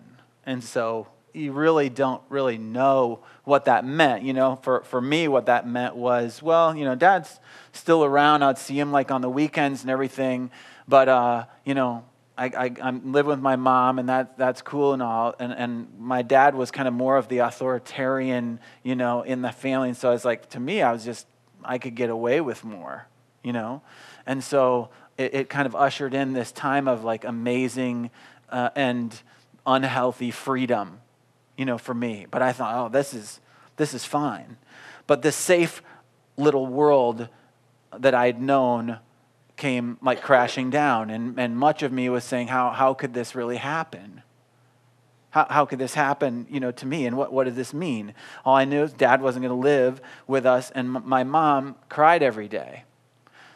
And 0.46 0.64
so 0.64 1.08
you 1.34 1.52
really 1.52 1.90
don't 1.90 2.22
really 2.30 2.58
know 2.58 3.20
what 3.44 3.66
that 3.66 3.86
meant. 3.86 4.24
You 4.24 4.34
know, 4.34 4.56
for, 4.58 4.84
for 4.84 5.02
me, 5.02 5.28
what 5.28 5.48
that 5.48 5.68
meant 5.68 5.96
was, 5.96 6.42
well, 6.42 6.76
you 6.76 6.86
know, 6.86 6.96
dad's 6.96 7.40
still 7.72 8.04
around. 8.04 8.44
I'd 8.44 8.58
see 8.58 8.80
him 8.80 8.92
like 8.92 9.12
on 9.12 9.22
the 9.22 9.30
weekends 9.30 9.82
and 9.82 9.90
everything. 9.90 10.52
But, 10.88 11.10
uh, 11.10 11.46
you 11.66 11.74
know, 11.74 12.04
I, 12.36 12.72
I'm 12.82 13.12
living 13.12 13.30
with 13.30 13.40
my 13.40 13.56
mom, 13.56 14.00
and 14.00 14.10
that, 14.10 14.38
that's 14.38 14.62
cool 14.64 14.94
and 14.94 15.04
all. 15.04 15.36
And, 15.40 15.54
and 15.54 15.88
my 16.00 16.24
dad 16.24 16.56
was 16.56 16.72
kind 16.72 16.88
of 16.88 16.94
more 16.94 17.16
of 17.18 17.28
the 17.28 17.40
authoritarian, 17.40 18.60
you 18.82 18.96
know, 18.96 19.22
in 19.22 19.44
the 19.44 19.52
family. 19.52 19.90
And 19.90 19.98
so 19.98 20.10
I 20.10 20.14
was 20.14 20.26
like, 20.26 20.50
to 20.50 20.60
me, 20.60 20.82
I 20.82 20.92
was 20.92 21.06
just, 21.06 21.28
I 21.64 21.78
could 21.78 21.94
get 21.94 22.10
away 22.10 22.42
with 22.42 22.64
more, 22.64 23.08
you 23.44 23.54
know? 23.54 23.84
And 24.26 24.44
so 24.44 24.90
it, 25.18 25.36
it 25.36 25.50
kind 25.50 25.68
of 25.68 25.76
ushered 25.76 26.16
in 26.16 26.34
this 26.34 26.52
time 26.52 26.88
of 26.88 27.04
like 27.04 27.24
amazing 27.24 28.10
uh, 28.50 28.70
and 28.76 29.22
unhealthy 29.68 30.32
freedom, 30.32 31.02
you 31.56 31.66
know, 31.66 31.78
for 31.78 31.94
me. 31.94 32.26
But 32.30 32.42
I 32.42 32.52
thought, 32.52 32.86
oh, 32.86 32.90
this 32.90 33.14
is, 33.14 33.40
this 33.78 33.94
is 33.94 34.06
fine. 34.06 34.58
But 35.06 35.22
this 35.22 35.36
safe 35.36 35.84
little 36.36 36.66
world 36.66 37.30
that 37.96 38.16
I'd 38.16 38.42
known 38.42 38.98
came 39.56 39.98
like 40.02 40.22
crashing 40.22 40.70
down. 40.70 41.10
And, 41.10 41.40
and 41.40 41.58
much 41.58 41.84
of 41.84 41.92
me 41.92 42.10
was 42.10 42.24
saying, 42.24 42.48
how, 42.48 42.72
how 42.72 42.94
could 42.94 43.14
this 43.14 43.36
really 43.36 43.58
happen? 43.58 44.22
How, 45.30 45.48
how 45.50 45.66
could 45.66 45.80
this 45.80 45.94
happen, 45.94 46.46
you 46.50 46.60
know, 46.60 46.72
to 46.72 46.86
me? 46.86 47.06
And 47.06 47.18
what, 47.18 47.34
what 47.34 47.46
did 47.46 47.56
this 47.56 47.74
mean? 47.74 48.14
All 48.46 48.56
I 48.56 48.66
knew 48.66 48.84
is 48.84 48.94
dad 48.94 49.22
wasn't 49.22 49.44
going 49.44 49.56
to 49.56 49.68
live 49.68 50.02
with 50.28 50.46
us, 50.46 50.70
and 50.72 50.96
m- 50.96 51.04
my 51.06 51.24
mom 51.24 51.76
cried 51.90 52.22
every 52.22 52.48
day. 52.48 52.84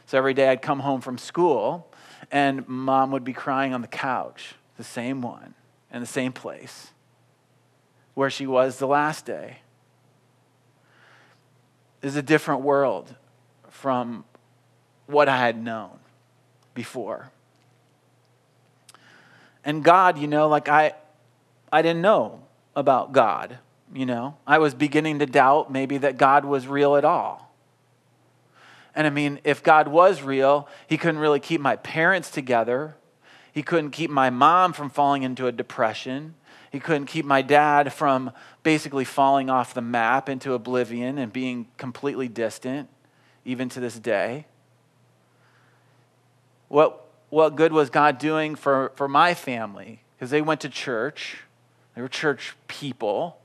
So 0.08 0.18
every 0.18 0.34
day 0.34 0.50
I'd 0.50 0.62
come 0.62 0.80
home 0.80 1.01
from 1.01 1.18
school, 1.18 1.92
and 2.32 2.68
mom 2.68 3.12
would 3.12 3.24
be 3.24 3.34
crying 3.34 3.74
on 3.74 3.82
the 3.82 3.88
couch, 3.88 4.56
the 4.77 4.84
same 4.84 5.22
one, 5.22 5.54
in 5.94 6.00
the 6.00 6.08
same 6.08 6.32
place 6.34 6.92
where 8.16 8.32
she 8.32 8.48
was 8.48 8.80
the 8.80 8.88
last 8.88 9.25
day. 9.25 9.60
Is 12.01 12.16
a 12.16 12.24
different 12.24 12.62
world 12.62 13.16
from 13.70 14.24
what 15.07 15.27
I 15.27 15.37
had 15.37 15.61
known 15.61 15.97
before. 16.73 17.31
And 19.65 19.83
God, 19.83 20.17
you 20.17 20.27
know, 20.27 20.47
like 20.47 20.69
I 20.69 20.93
I 21.71 21.81
didn't 21.81 22.01
know 22.01 22.41
about 22.75 23.11
God, 23.11 23.57
you 23.93 24.05
know. 24.05 24.37
I 24.45 24.59
was 24.59 24.73
beginning 24.73 25.19
to 25.19 25.25
doubt 25.25 25.71
maybe 25.71 25.97
that 25.97 26.17
God 26.17 26.45
was 26.45 26.67
real 26.67 26.95
at 26.95 27.03
all. 27.03 27.51
And 28.95 29.05
I 29.05 29.09
mean, 29.09 29.39
if 29.43 29.61
God 29.63 29.87
was 29.87 30.21
real, 30.21 30.67
he 30.87 30.97
couldn't 30.97 31.19
really 31.19 31.39
keep 31.39 31.61
my 31.61 31.75
parents 31.75 32.31
together. 32.31 32.95
He 33.51 33.61
couldn't 33.61 33.91
keep 33.91 34.09
my 34.09 34.29
mom 34.29 34.73
from 34.73 34.89
falling 34.89 35.23
into 35.23 35.47
a 35.47 35.51
depression. 35.51 36.35
He 36.71 36.79
couldn't 36.79 37.05
keep 37.05 37.25
my 37.25 37.41
dad 37.41 37.93
from 37.93 38.31
basically 38.63 39.05
falling 39.05 39.49
off 39.49 39.73
the 39.73 39.81
map 39.81 40.29
into 40.29 40.53
oblivion 40.53 41.17
and 41.17 41.31
being 41.31 41.67
completely 41.77 42.27
distant, 42.27 42.89
even 43.45 43.69
to 43.69 43.79
this 43.79 43.99
day. 43.99 44.45
What, 46.67 47.05
what 47.29 47.55
good 47.55 47.71
was 47.71 47.89
God 47.89 48.17
doing 48.17 48.55
for, 48.55 48.91
for 48.95 49.07
my 49.07 49.33
family? 49.33 50.03
Because 50.15 50.29
they 50.29 50.41
went 50.41 50.62
to 50.62 50.69
church, 50.69 51.39
they 51.95 52.01
were 52.01 52.07
church 52.07 52.55
people, 52.67 53.39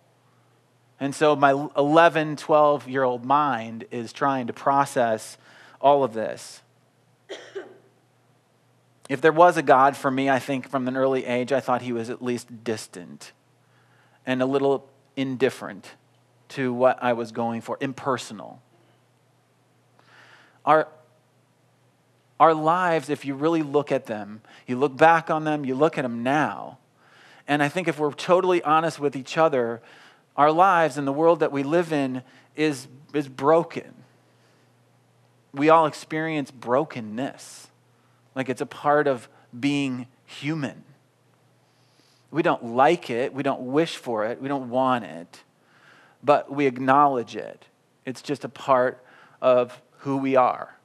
And 1.01 1.15
so 1.15 1.35
my 1.35 1.69
11, 1.77 2.37
12 2.37 2.89
year 2.89 3.03
old 3.03 3.25
mind 3.25 3.87
is 3.91 4.13
trying 4.13 4.47
to 4.47 4.53
process 4.53 5.37
all 5.81 6.05
of 6.05 6.15
this. 6.15 6.63
If 9.09 9.21
there 9.21 9.33
was 9.33 9.57
a 9.57 9.63
God 9.63 9.97
for 9.97 10.11
me, 10.11 10.31
I 10.31 10.39
think 10.39 10.71
from 10.71 10.87
an 10.87 10.97
early 10.97 11.27
age, 11.27 11.53
I 11.53 11.61
thought 11.61 11.83
he 11.83 11.93
was 11.93 12.09
at 12.09 12.23
least 12.23 12.63
distant 12.65 13.33
and 14.25 14.41
a 14.41 14.47
little 14.47 14.89
indifferent 15.17 15.91
to 16.51 16.73
what 16.73 17.03
I 17.03 17.15
was 17.15 17.33
going 17.33 17.63
for, 17.63 17.77
impersonal. 17.81 18.63
Our, 20.65 20.89
our 22.43 22.55
lives, 22.55 23.09
if 23.09 23.25
you 23.25 23.37
really 23.37 23.63
look 23.63 23.93
at 23.93 24.07
them, 24.07 24.41
you 24.67 24.77
look 24.77 24.97
back 24.97 25.31
on 25.31 25.45
them, 25.45 25.65
you 25.65 25.77
look 25.77 25.97
at 25.97 26.03
them 26.03 26.25
now, 26.25 26.77
and 27.47 27.63
I 27.63 27.69
think 27.69 27.87
if 27.87 28.01
we're 28.01 28.11
totally 28.11 28.61
honest 28.65 28.99
with 28.99 29.15
each 29.15 29.39
other, 29.39 29.81
our 30.37 30.51
lives 30.51 30.99
and 30.99 31.07
the 31.07 31.13
world 31.13 31.39
that 31.39 31.53
we 31.53 31.63
live 31.63 31.93
in 31.93 32.25
is, 32.57 32.89
is 33.15 33.29
broken. 33.29 33.95
We 35.55 35.69
all 35.69 35.87
experience 35.87 36.51
brokenness, 36.51 37.69
like 38.35 38.49
it's 38.49 38.61
a 38.61 38.67
part 38.67 39.07
of 39.07 39.29
being 39.61 40.09
human. 40.27 40.83
We 42.33 42.43
don't 42.43 42.75
like 42.75 43.09
it, 43.09 43.33
we 43.33 43.45
don't 43.45 43.71
wish 43.71 43.97
for 43.97 44.27
it, 44.27 44.43
we 44.43 44.49
don't 44.49 44.69
want 44.69 45.05
it, 45.05 45.45
but 46.25 46.51
we 46.51 46.67
acknowledge 46.67 47.37
it. 47.37 47.67
It's 48.05 48.21
just 48.21 48.43
a 48.43 48.49
part 48.49 49.01
of 49.41 49.81
who 49.99 50.17
we 50.17 50.35
are. 50.35 50.77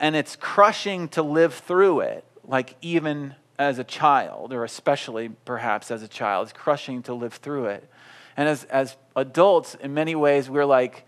And 0.00 0.16
it's 0.16 0.34
crushing 0.34 1.08
to 1.10 1.22
live 1.22 1.54
through 1.54 2.00
it, 2.00 2.24
like 2.44 2.74
even 2.82 3.36
as 3.58 3.78
a 3.78 3.84
child, 3.84 4.52
or 4.52 4.64
especially 4.64 5.28
perhaps 5.44 5.90
as 5.90 6.02
a 6.02 6.08
child. 6.08 6.48
It's 6.48 6.58
crushing 6.58 7.02
to 7.04 7.14
live 7.14 7.34
through 7.34 7.66
it. 7.66 7.88
And 8.36 8.48
as, 8.48 8.64
as 8.64 8.96
adults, 9.14 9.74
in 9.74 9.92
many 9.92 10.14
ways, 10.14 10.48
we're 10.48 10.64
like, 10.64 11.06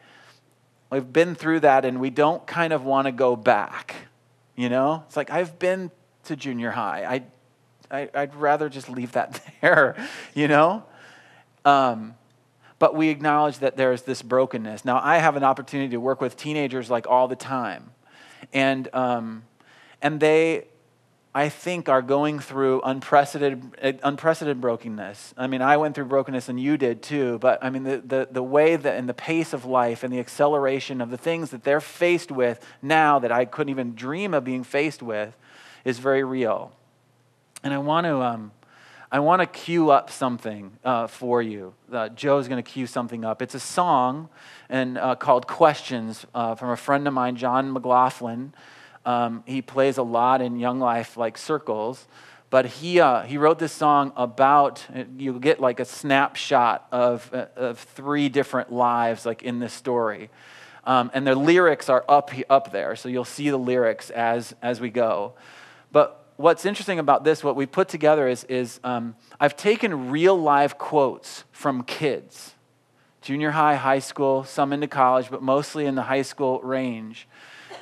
we've 0.90 1.10
been 1.10 1.34
through 1.34 1.60
that 1.60 1.86
and 1.86 1.98
we 1.98 2.10
don't 2.10 2.46
kind 2.46 2.74
of 2.74 2.84
want 2.84 3.06
to 3.06 3.12
go 3.12 3.34
back. 3.34 3.94
You 4.54 4.68
know? 4.68 5.04
It's 5.06 5.16
like, 5.16 5.30
I've 5.30 5.58
been 5.58 5.90
to 6.24 6.36
junior 6.36 6.70
high. 6.70 7.22
I, 7.90 8.08
I, 8.14 8.20
would 8.20 8.34
rather 8.34 8.68
just 8.68 8.90
leave 8.90 9.12
that 9.12 9.40
there, 9.62 9.96
you 10.34 10.46
know? 10.46 10.84
Um, 11.64 12.14
but 12.78 12.94
we 12.94 13.08
acknowledge 13.08 13.60
that 13.60 13.76
there's 13.76 14.02
this 14.02 14.20
brokenness. 14.20 14.84
Now, 14.84 15.00
I 15.02 15.18
have 15.18 15.36
an 15.36 15.44
opportunity 15.44 15.90
to 15.90 16.00
work 16.00 16.20
with 16.20 16.36
teenagers 16.36 16.90
like 16.90 17.06
all 17.06 17.28
the 17.28 17.36
time. 17.36 17.92
And, 18.52 18.88
um, 18.94 19.44
and 20.00 20.20
they, 20.20 20.66
I 21.34 21.48
think, 21.48 21.88
are 21.88 22.02
going 22.02 22.38
through 22.38 22.82
unprecedented, 22.84 24.00
unprecedented 24.02 24.60
brokenness. 24.60 25.32
I 25.36 25.46
mean, 25.46 25.62
I 25.62 25.78
went 25.78 25.94
through 25.94 26.04
brokenness 26.04 26.48
and 26.48 26.60
you 26.60 26.76
did 26.76 27.02
too, 27.02 27.38
but 27.38 27.58
I 27.64 27.70
mean, 27.70 27.84
the, 27.84 28.02
the, 28.04 28.28
the 28.30 28.42
way 28.42 28.76
that, 28.76 28.96
and 28.96 29.08
the 29.08 29.14
pace 29.14 29.54
of 29.54 29.64
life 29.64 30.02
and 30.02 30.12
the 30.12 30.18
acceleration 30.18 31.00
of 31.00 31.10
the 31.10 31.16
things 31.16 31.50
that 31.50 31.64
they're 31.64 31.80
faced 31.80 32.30
with 32.30 32.64
now 32.82 33.18
that 33.18 33.32
I 33.32 33.46
couldn't 33.46 33.70
even 33.70 33.94
dream 33.94 34.34
of 34.34 34.44
being 34.44 34.64
faced 34.64 35.02
with 35.02 35.34
is 35.84 35.98
very 35.98 36.22
real. 36.22 36.72
And 37.64 37.72
I 37.72 37.78
want 37.78 38.04
to, 38.06 38.20
um, 38.20 38.52
I 39.12 39.18
want 39.18 39.40
to 39.40 39.46
cue 39.46 39.90
up 39.90 40.10
something 40.10 40.72
uh, 40.82 41.06
for 41.06 41.42
you. 41.42 41.74
Uh, 41.92 42.08
Joe's 42.08 42.48
going 42.48 42.64
to 42.64 42.68
cue 42.68 42.86
something 42.86 43.26
up. 43.26 43.42
It's 43.42 43.54
a 43.54 43.60
song 43.60 44.30
and, 44.70 44.96
uh, 44.96 45.16
called 45.16 45.46
Questions 45.46 46.24
uh, 46.34 46.54
from 46.54 46.70
a 46.70 46.78
friend 46.78 47.06
of 47.06 47.12
mine, 47.12 47.36
John 47.36 47.74
McLaughlin. 47.74 48.54
Um, 49.04 49.44
he 49.46 49.60
plays 49.60 49.98
a 49.98 50.02
lot 50.02 50.40
in 50.40 50.58
Young 50.58 50.80
Life 50.80 51.18
like 51.18 51.36
circles, 51.36 52.06
but 52.48 52.64
he, 52.64 53.00
uh, 53.00 53.24
he 53.24 53.36
wrote 53.36 53.58
this 53.58 53.72
song 53.72 54.14
about, 54.16 54.82
you 55.18 55.38
get 55.38 55.60
like 55.60 55.78
a 55.78 55.84
snapshot 55.84 56.88
of, 56.90 57.28
uh, 57.34 57.48
of 57.54 57.80
three 57.80 58.30
different 58.30 58.72
lives 58.72 59.26
like 59.26 59.42
in 59.42 59.58
this 59.58 59.74
story. 59.74 60.30
Um, 60.84 61.10
and 61.12 61.26
the 61.26 61.34
lyrics 61.34 61.90
are 61.90 62.02
up, 62.08 62.30
up 62.48 62.72
there, 62.72 62.96
so 62.96 63.10
you'll 63.10 63.26
see 63.26 63.50
the 63.50 63.58
lyrics 63.58 64.08
as, 64.08 64.54
as 64.62 64.80
we 64.80 64.88
go. 64.88 65.34
But 65.92 66.21
what's 66.36 66.64
interesting 66.64 66.98
about 66.98 67.24
this, 67.24 67.42
what 67.44 67.56
we 67.56 67.66
put 67.66 67.88
together 67.88 68.28
is, 68.28 68.44
is 68.44 68.80
um, 68.84 69.14
I've 69.40 69.56
taken 69.56 70.10
real 70.10 70.36
live 70.40 70.78
quotes 70.78 71.44
from 71.52 71.82
kids, 71.84 72.54
junior 73.20 73.50
high, 73.52 73.76
high 73.76 73.98
school, 73.98 74.44
some 74.44 74.72
into 74.72 74.88
college, 74.88 75.30
but 75.30 75.42
mostly 75.42 75.86
in 75.86 75.94
the 75.94 76.02
high 76.02 76.22
school 76.22 76.60
range 76.60 77.28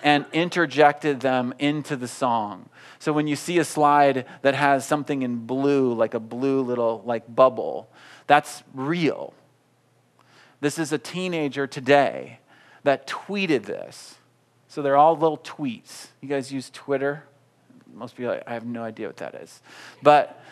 and 0.03 0.25
interjected 0.33 1.21
them 1.21 1.55
into 1.59 1.97
the 1.97 2.09
song. 2.09 2.69
So 2.99 3.13
when 3.13 3.27
you 3.27 3.37
see 3.37 3.59
a 3.59 3.65
slide 3.65 4.27
that 4.43 4.55
has 4.55 4.87
something 4.87 5.23
in 5.23 5.47
blue, 5.47 5.93
like 5.95 6.15
a 6.15 6.21
blue 6.21 6.63
little 6.63 7.03
like 7.05 7.35
bubble, 7.35 7.89
that's 8.27 8.63
real. 8.75 9.35
This 10.61 10.79
is 10.79 10.93
a 10.93 10.99
teenager 10.99 11.67
today 11.67 12.41
that 12.83 13.07
tweeted 13.07 13.65
this. 13.65 14.17
So 14.69 14.83
they're 14.83 14.97
all 14.97 15.17
little 15.17 15.39
tweets. 15.39 16.09
You 16.21 16.29
guys 16.29 16.53
use 16.53 16.71
Twitter? 16.71 17.25
Most 17.95 18.17
people, 18.17 18.41
I 18.47 18.53
have 18.53 18.67
no 18.67 18.83
idea 18.83 19.07
what 19.07 19.19
that 19.19 19.35
is. 19.35 19.61
But 20.03 20.43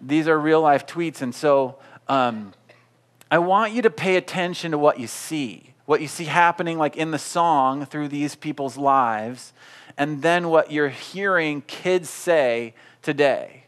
these 0.00 0.28
are 0.28 0.38
real 0.38 0.60
life 0.60 0.86
tweets. 0.86 1.22
And 1.22 1.34
so 1.34 1.76
um, 2.08 2.52
I 3.30 3.38
want 3.38 3.72
you 3.72 3.82
to 3.82 3.90
pay 3.90 4.16
attention 4.16 4.70
to 4.70 4.78
what 4.78 4.98
you 5.00 5.06
see 5.06 5.74
what 5.86 6.00
you 6.00 6.08
see 6.08 6.24
happening 6.24 6.78
like 6.78 6.96
in 6.96 7.12
the 7.12 7.18
song 7.18 7.86
through 7.86 8.08
these 8.08 8.34
people's 8.34 8.76
lives, 8.76 9.52
and 9.96 10.20
then 10.20 10.50
what 10.50 10.70
you're 10.70 10.90
hearing 10.90 11.62
kids 11.62 12.10
say 12.10 12.74
today. 13.02 13.64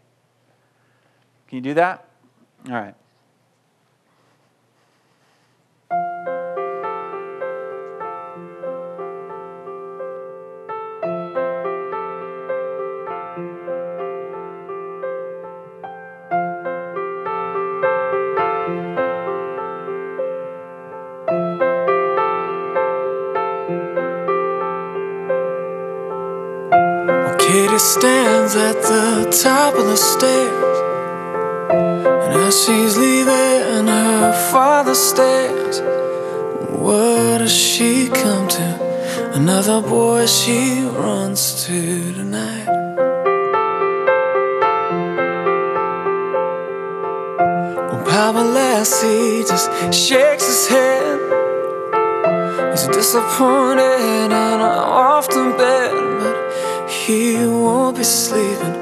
Can 1.47 1.57
you 1.57 1.63
do 1.63 1.75
that? 1.75 2.05
All 2.67 2.75
right. 2.75 2.95
Stands 27.79 28.57
at 28.57 28.75
the 28.83 29.31
top 29.43 29.75
of 29.75 29.87
the 29.87 29.97
stairs. 29.97 30.79
And 31.71 32.35
as 32.43 32.65
she's 32.65 32.97
leaving, 32.97 33.87
her 33.87 34.51
father 34.51 34.95
stares. 34.95 35.81
What 36.71 37.39
does 37.39 37.53
she 37.53 38.09
come 38.09 38.49
to? 38.49 39.33
Another 39.35 39.81
boy 39.81 40.27
she 40.27 40.83
runs 40.83 41.67
to 41.67 42.13
tonight. 42.15 42.67
Well, 47.89 48.05
Papa 48.05 48.43
Lassie 48.57 49.45
just 49.45 49.71
shakes 49.95 50.47
his 50.47 50.67
head. 50.67 51.21
He's 52.73 52.89
disappointed 52.89 54.33
and 54.33 55.57
bed, 55.57 55.93
but 55.93 56.08
he 57.09 57.37
won't 57.37 57.97
be 57.97 58.05
sleeping 58.05 58.75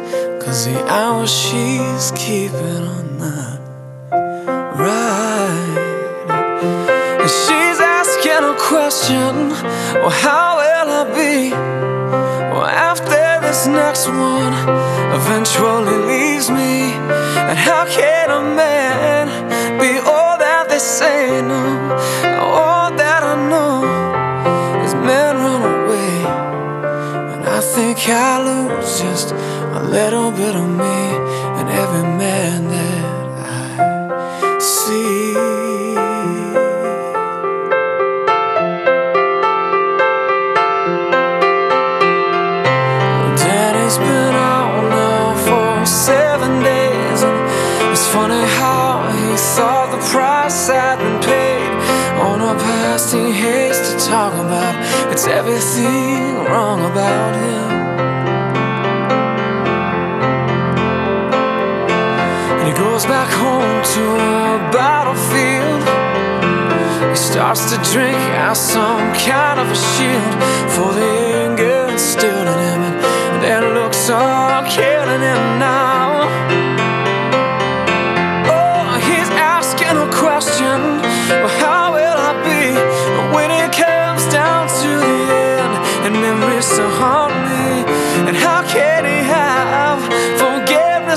Cause 0.42 0.66
the 0.66 0.84
hours 0.88 1.30
she's 1.30 2.10
keeping 2.16 2.82
on 2.96 3.18
that 3.22 3.60
right 4.74 5.76
And 7.22 7.30
she's 7.30 7.78
asking 7.78 8.42
a 8.52 8.56
question 8.58 9.50
Well, 10.02 10.10
how 10.10 10.56
will 10.58 10.88
I 11.00 11.04
be? 11.14 11.50
Well, 12.52 12.66
after 12.66 13.24
this 13.46 13.68
next 13.68 14.08
one 14.08 14.54
Eventually 15.20 15.96
leaves 16.12 16.50
me 16.50 16.94
And 17.48 17.56
how 17.56 17.86
can 17.86 18.30
a 18.30 18.42
man 18.56 19.26
be 19.78 19.98
all 20.00 20.36
that 20.36 20.66
they 20.68 20.80
say 20.80 21.42
no? 21.42 21.75
Think 27.96 28.08
I 28.10 28.42
lose 28.44 29.00
just 29.00 29.32
a 29.32 29.82
little 29.82 30.30
bit 30.30 30.54
of 30.54 30.68
me 30.68 30.98
in 31.60 31.68
every 31.68 32.02
man 32.02 32.68
that 32.68 33.04
I 33.38 34.58
see. 34.58 35.34
Daddy's 43.36 43.98
been 43.98 44.34
out 44.34 44.88
now 44.90 45.34
for 45.46 45.86
seven 45.86 46.62
days, 46.62 47.22
and 47.22 47.92
it's 47.92 48.06
funny 48.08 48.44
how 48.60 49.08
he 49.10 49.36
thought 49.36 49.88
the 49.92 50.02
price 50.10 50.68
had 50.68 50.98
been 50.98 51.20
paid 51.22 51.70
on 52.20 52.40
a 52.40 52.58
past 52.60 53.14
he 53.14 53.32
hates 53.32 53.78
to 53.90 54.10
talk 54.10 54.34
about. 54.34 54.74
It's 55.12 55.26
everything 55.26 56.44
wrong 56.44 56.80
about 56.90 57.34
him. 57.36 57.85
Goes 62.96 63.04
back 63.04 63.30
home 63.30 63.84
to 63.94 64.04
a 64.14 64.72
battlefield 64.72 65.82
He 67.10 67.16
starts 67.16 67.70
to 67.70 67.76
drink 67.92 68.16
out 68.40 68.56
some 68.56 69.12
kind 69.12 69.60
of 69.60 69.70
a 69.70 69.74
shield 69.74 70.34
for 70.72 70.94
the 70.94 71.10
anger 71.44 71.92
instilled 71.92 72.48
in 72.48 72.58
him, 72.68 72.82
and 73.32 73.42
that 73.44 73.64
looks 73.74 74.08
are 74.08 74.64
killing 74.64 75.20
him 75.20 75.58
now. 75.58 75.85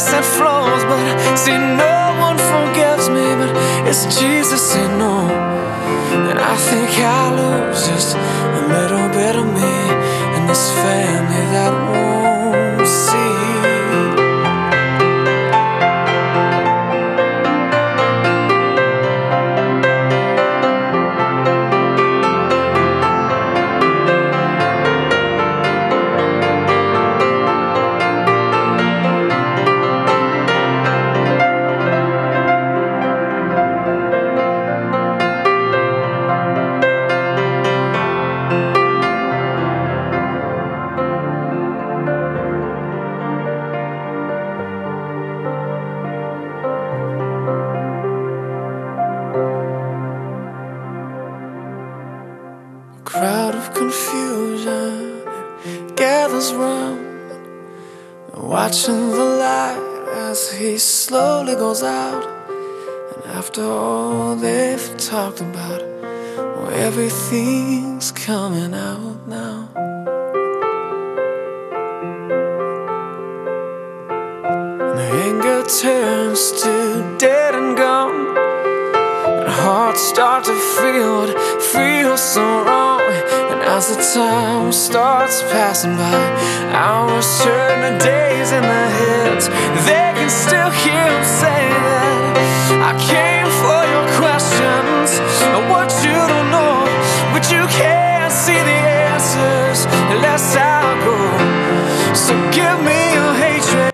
That 0.05 0.23
flows? 0.23 0.83
But 0.89 1.01
see, 1.35 1.57
no 1.57 1.99
one 2.27 2.37
forgives 2.37 3.09
me, 3.09 3.27
but 3.39 3.51
it's 3.89 4.03
Jesus 4.19 4.61
saying 4.71 4.97
no. 4.97 5.27
And 6.29 6.39
I 6.39 6.55
think 6.55 6.89
I 6.97 7.21
lose 7.39 7.87
just 7.87 8.15
a 8.15 8.63
little 8.75 9.07
bit 9.09 9.35
of 9.35 9.45
me 9.57 9.68
everything's 68.09 68.11
coming 68.11 68.73
out 68.73 69.27
now. 69.27 69.69
And 74.79 74.99
the 74.99 75.09
anger 75.25 75.63
turns 75.67 76.51
to 76.63 77.15
dead 77.17 77.55
and 77.55 77.77
gone. 77.77 78.37
And 79.39 79.49
hearts 79.49 80.01
start 80.01 80.45
to 80.45 80.53
feel 80.53 81.27
feel 81.59 82.17
so 82.17 82.41
wrong. 82.41 83.01
And 83.51 83.61
as 83.61 83.95
the 83.95 84.01
time 84.19 84.71
starts 84.71 85.41
passing 85.43 85.95
by, 85.95 86.71
hours 86.73 87.43
turn 87.43 87.81
to 87.81 88.05
days 88.05 88.51
in 88.51 88.61
their 88.61 88.89
heads. 88.89 89.47
They 89.85 90.13
can 90.15 90.29
still 90.29 90.71
hear 90.71 91.05
him 91.15 91.25
say 91.25 91.69
that 91.69 92.37
I 92.89 92.93
came 93.11 93.49
for 93.61 93.81
your 93.93 94.08
can't 97.69 98.31
see 98.31 98.57
the 98.69 98.79
answers 99.11 99.85
unless 100.13 100.55
I 100.55 100.81
go. 101.05 101.17
So 102.13 102.33
give 102.51 102.77
me 102.81 102.99
your 103.17 103.33
hatred, 103.45 103.93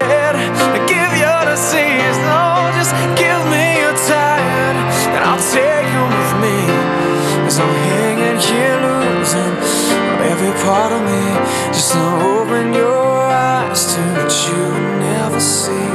give 0.88 1.12
your 1.24 1.42
disease, 1.52 2.18
no, 2.32 2.72
just 2.78 2.94
give 3.22 3.42
me 3.54 3.66
your 3.84 3.96
tired, 4.08 4.78
and 5.16 5.22
I'll 5.28 5.46
take 5.56 5.88
you 5.96 6.04
with 6.18 6.34
me. 6.44 6.58
As 7.48 7.60
I'm 7.60 7.76
hanging 7.92 8.40
here 8.40 8.78
losing 8.88 9.56
every 10.32 10.54
part 10.64 10.92
of 10.92 11.02
me, 11.02 11.24
just 11.76 11.96
now 11.96 12.40
open 12.40 12.74
your 12.74 13.22
eyes 13.28 13.94
to 13.94 14.02
what 14.18 14.34
you 14.48 14.64
never 15.08 15.40
see. 15.40 15.92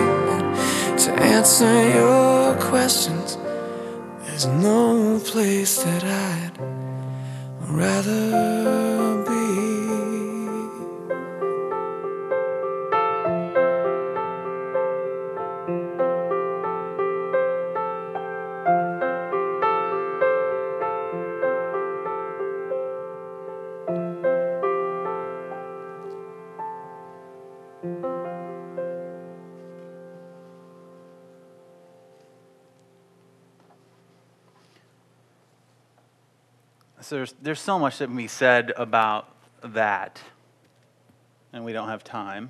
To 1.05 1.11
answer 1.23 1.77
your 1.91 2.55
questions, 2.57 3.39
there's 4.25 4.47
no 4.47 5.19
place 5.25 5.83
that 5.83 6.05
I'd 6.05 6.90
rather 7.73 9.30
there's, 37.21 37.35
there's 37.43 37.61
so 37.61 37.79
much 37.79 37.99
that 37.99 38.07
can 38.07 38.17
be 38.17 38.27
said 38.27 38.73
about 38.79 39.29
that, 39.63 40.23
and 41.53 41.67
we 41.67 41.75
don't 41.75 41.89
have 41.89 42.03
time. 42.03 42.49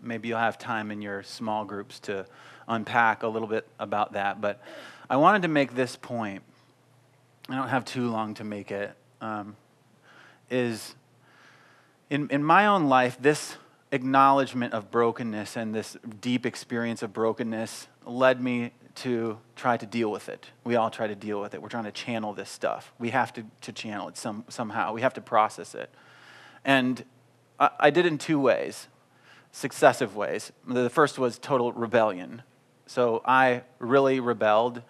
Maybe 0.00 0.28
you'll 0.28 0.38
have 0.38 0.56
time 0.56 0.92
in 0.92 1.02
your 1.02 1.24
small 1.24 1.64
groups 1.64 1.98
to 2.00 2.24
unpack 2.68 3.24
a 3.24 3.26
little 3.26 3.48
bit 3.48 3.66
about 3.80 4.12
that. 4.12 4.40
But 4.40 4.62
I 5.10 5.16
wanted 5.16 5.42
to 5.42 5.48
make 5.48 5.74
this 5.74 5.96
point. 5.96 6.44
I 7.48 7.56
don't 7.56 7.70
have 7.70 7.84
too 7.84 8.08
long 8.08 8.34
to 8.34 8.44
make 8.44 8.70
it. 8.70 8.94
Um, 9.20 9.56
is 10.48 10.94
in, 12.08 12.28
in 12.30 12.44
my 12.44 12.68
own 12.68 12.88
life, 12.88 13.18
this 13.20 13.56
acknowledgement 13.90 14.74
of 14.74 14.92
brokenness 14.92 15.56
and 15.56 15.74
this 15.74 15.96
deep 16.20 16.46
experience 16.46 17.02
of 17.02 17.12
brokenness 17.12 17.88
led 18.06 18.40
me 18.40 18.70
to 18.96 19.38
try 19.56 19.76
to 19.76 19.86
deal 19.86 20.10
with 20.10 20.28
it. 20.28 20.50
We 20.62 20.76
all 20.76 20.90
try 20.90 21.06
to 21.06 21.14
deal 21.14 21.40
with 21.40 21.54
it. 21.54 21.62
We're 21.62 21.68
trying 21.68 21.84
to 21.84 21.92
channel 21.92 22.32
this 22.32 22.48
stuff. 22.48 22.92
We 22.98 23.10
have 23.10 23.32
to, 23.34 23.44
to 23.62 23.72
channel 23.72 24.08
it 24.08 24.16
some, 24.16 24.44
somehow. 24.48 24.92
We 24.92 25.00
have 25.00 25.14
to 25.14 25.20
process 25.20 25.74
it. 25.74 25.90
And 26.64 27.04
I, 27.58 27.70
I 27.78 27.90
did 27.90 28.06
in 28.06 28.18
two 28.18 28.38
ways, 28.38 28.88
successive 29.52 30.14
ways. 30.14 30.52
The 30.66 30.90
first 30.90 31.18
was 31.18 31.38
total 31.38 31.72
rebellion. 31.72 32.42
So 32.86 33.22
I 33.24 33.62
really 33.78 34.20
rebelled, 34.20 34.82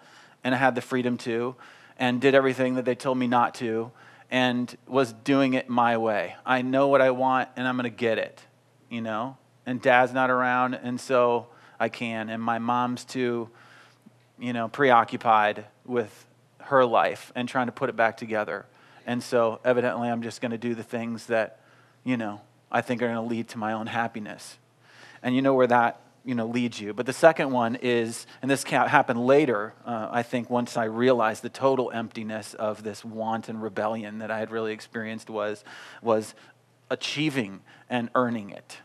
and 0.43 0.53
I 0.53 0.57
had 0.57 0.75
the 0.75 0.81
freedom 0.81 1.17
to, 1.19 1.55
and 1.97 2.19
did 2.19 2.35
everything 2.35 2.75
that 2.75 2.85
they 2.85 2.95
told 2.95 3.17
me 3.17 3.27
not 3.27 3.55
to, 3.55 3.91
and 4.29 4.75
was 4.87 5.13
doing 5.13 5.53
it 5.53 5.69
my 5.69 5.97
way. 5.97 6.35
I 6.45 6.61
know 6.61 6.87
what 6.87 7.01
I 7.01 7.11
want, 7.11 7.49
and 7.55 7.67
I'm 7.67 7.75
going 7.75 7.85
to 7.85 7.89
get 7.89 8.17
it, 8.17 8.41
you 8.89 9.01
know? 9.01 9.37
And 9.65 9.81
dad's 9.81 10.13
not 10.13 10.29
around, 10.29 10.73
and 10.75 10.99
so 10.99 11.47
I 11.79 11.89
can. 11.89 12.29
And 12.29 12.41
my 12.41 12.59
mom's 12.59 13.05
too 13.05 13.49
you 14.39 14.53
know, 14.53 14.67
preoccupied 14.67 15.65
with 15.85 16.25
her 16.59 16.85
life 16.85 17.31
and 17.35 17.47
trying 17.47 17.67
to 17.67 17.71
put 17.71 17.89
it 17.89 17.95
back 17.95 18.17
together. 18.17 18.65
And 19.05 19.21
so, 19.21 19.59
evidently, 19.63 20.09
I'm 20.09 20.23
just 20.23 20.41
going 20.41 20.51
to 20.51 20.57
do 20.57 20.73
the 20.73 20.83
things 20.83 21.27
that, 21.27 21.59
you 22.03 22.17
know, 22.17 22.41
I 22.71 22.81
think 22.81 23.01
are 23.01 23.07
going 23.07 23.15
to 23.15 23.21
lead 23.21 23.49
to 23.49 23.57
my 23.57 23.73
own 23.73 23.87
happiness. 23.87 24.57
And 25.21 25.35
you 25.35 25.41
know 25.41 25.53
where 25.53 25.67
that, 25.67 26.01
you 26.23 26.33
know, 26.33 26.47
leads 26.47 26.79
you. 26.79 26.93
But 26.93 27.05
the 27.05 27.13
second 27.13 27.51
one 27.51 27.75
is, 27.75 28.25
and 28.41 28.49
this 28.49 28.63
happened 28.63 29.25
later, 29.25 29.73
uh, 29.85 30.09
I 30.11 30.23
think, 30.23 30.49
once 30.49 30.75
I 30.75 30.85
realized 30.85 31.43
the 31.43 31.49
total 31.49 31.91
emptiness 31.91 32.55
of 32.55 32.83
this 32.83 33.05
want 33.05 33.47
and 33.47 33.61
rebellion 33.61 34.19
that 34.19 34.31
I 34.31 34.39
had 34.39 34.49
really 34.49 34.73
experienced 34.73 35.29
was, 35.29 35.63
was 36.01 36.33
achieving 36.89 37.61
and 37.89 38.09
earning 38.15 38.49
it. 38.49 38.79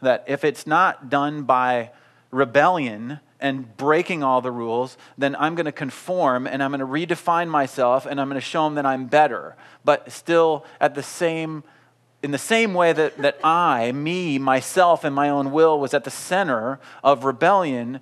That 0.00 0.24
if 0.26 0.44
it's 0.44 0.66
not 0.66 1.10
done 1.10 1.42
by 1.42 1.90
rebellion, 2.30 3.20
and 3.44 3.76
breaking 3.76 4.22
all 4.22 4.40
the 4.40 4.50
rules, 4.50 4.96
then 5.18 5.36
I'm 5.36 5.54
going 5.54 5.66
to 5.66 5.72
conform 5.72 6.46
and 6.46 6.62
I'm 6.62 6.70
going 6.70 6.80
to 6.80 6.86
redefine 6.86 7.48
myself 7.48 8.06
and 8.06 8.18
I'm 8.18 8.30
going 8.30 8.40
to 8.40 8.46
show 8.46 8.64
them 8.64 8.76
that 8.76 8.86
I'm 8.86 9.04
better. 9.04 9.54
But 9.84 10.10
still, 10.10 10.64
at 10.80 10.94
the 10.94 11.02
same, 11.02 11.62
in 12.22 12.30
the 12.30 12.38
same 12.38 12.72
way 12.72 12.94
that, 12.94 13.18
that 13.18 13.38
I, 13.44 13.92
me, 13.92 14.38
myself, 14.38 15.04
and 15.04 15.14
my 15.14 15.28
own 15.28 15.52
will 15.52 15.78
was 15.78 15.92
at 15.92 16.04
the 16.04 16.10
center 16.10 16.80
of 17.02 17.24
rebellion, 17.24 18.00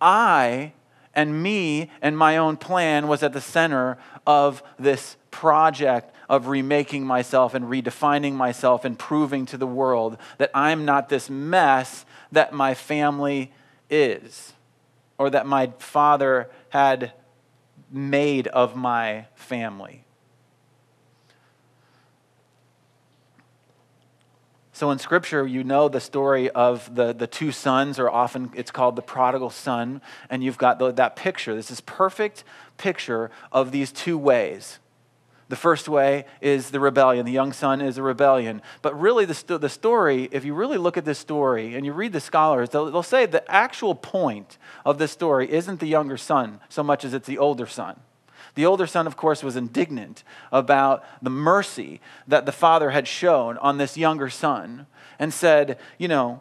I 0.00 0.72
and 1.14 1.42
me 1.42 1.90
and 2.00 2.16
my 2.16 2.38
own 2.38 2.56
plan 2.56 3.08
was 3.08 3.22
at 3.22 3.34
the 3.34 3.42
center 3.42 3.98
of 4.26 4.62
this 4.78 5.18
project 5.30 6.14
of 6.30 6.46
remaking 6.46 7.04
myself 7.04 7.52
and 7.52 7.66
redefining 7.66 8.32
myself 8.32 8.86
and 8.86 8.98
proving 8.98 9.44
to 9.44 9.58
the 9.58 9.66
world 9.66 10.16
that 10.38 10.50
I'm 10.54 10.86
not 10.86 11.10
this 11.10 11.28
mess 11.28 12.06
that 12.32 12.54
my 12.54 12.72
family 12.72 13.52
is 13.90 14.54
or 15.18 15.30
that 15.30 15.46
my 15.46 15.72
father 15.78 16.48
had 16.70 17.12
made 17.90 18.46
of 18.48 18.76
my 18.76 19.26
family. 19.34 20.04
So 24.72 24.92
in 24.92 25.00
scripture, 25.00 25.44
you 25.44 25.64
know 25.64 25.88
the 25.88 25.98
story 25.98 26.50
of 26.50 26.94
the, 26.94 27.12
the 27.12 27.26
two 27.26 27.50
sons, 27.50 27.98
or 27.98 28.08
often 28.08 28.52
it's 28.54 28.70
called 28.70 28.94
the 28.94 29.02
prodigal 29.02 29.50
son, 29.50 30.00
and 30.30 30.44
you've 30.44 30.56
got 30.56 30.78
the, 30.78 30.92
that 30.92 31.16
picture. 31.16 31.52
This 31.56 31.72
is 31.72 31.80
perfect 31.80 32.44
picture 32.76 33.32
of 33.50 33.72
these 33.72 33.90
two 33.90 34.16
ways. 34.16 34.78
The 35.48 35.56
first 35.56 35.88
way 35.88 36.26
is 36.42 36.70
the 36.70 36.80
rebellion. 36.80 37.24
The 37.24 37.32
young 37.32 37.52
son 37.52 37.80
is 37.80 37.96
a 37.96 38.02
rebellion. 38.02 38.60
But 38.82 38.98
really, 39.00 39.24
the, 39.24 39.58
the 39.58 39.68
story, 39.68 40.28
if 40.30 40.44
you 40.44 40.54
really 40.54 40.76
look 40.76 40.98
at 40.98 41.06
this 41.06 41.18
story 41.18 41.74
and 41.74 41.86
you 41.86 41.92
read 41.92 42.12
the 42.12 42.20
scholars, 42.20 42.68
they'll, 42.68 42.90
they'll 42.90 43.02
say 43.02 43.24
the 43.24 43.50
actual 43.50 43.94
point 43.94 44.58
of 44.84 44.98
this 44.98 45.10
story 45.10 45.50
isn't 45.50 45.80
the 45.80 45.86
younger 45.86 46.18
son 46.18 46.60
so 46.68 46.82
much 46.82 47.04
as 47.04 47.14
it's 47.14 47.26
the 47.26 47.38
older 47.38 47.66
son. 47.66 47.98
The 48.56 48.66
older 48.66 48.86
son, 48.86 49.06
of 49.06 49.16
course, 49.16 49.42
was 49.42 49.56
indignant 49.56 50.22
about 50.52 51.04
the 51.22 51.30
mercy 51.30 52.00
that 52.26 52.44
the 52.44 52.52
father 52.52 52.90
had 52.90 53.08
shown 53.08 53.56
on 53.58 53.78
this 53.78 53.96
younger 53.96 54.28
son 54.28 54.86
and 55.18 55.32
said, 55.32 55.78
You 55.96 56.08
know, 56.08 56.40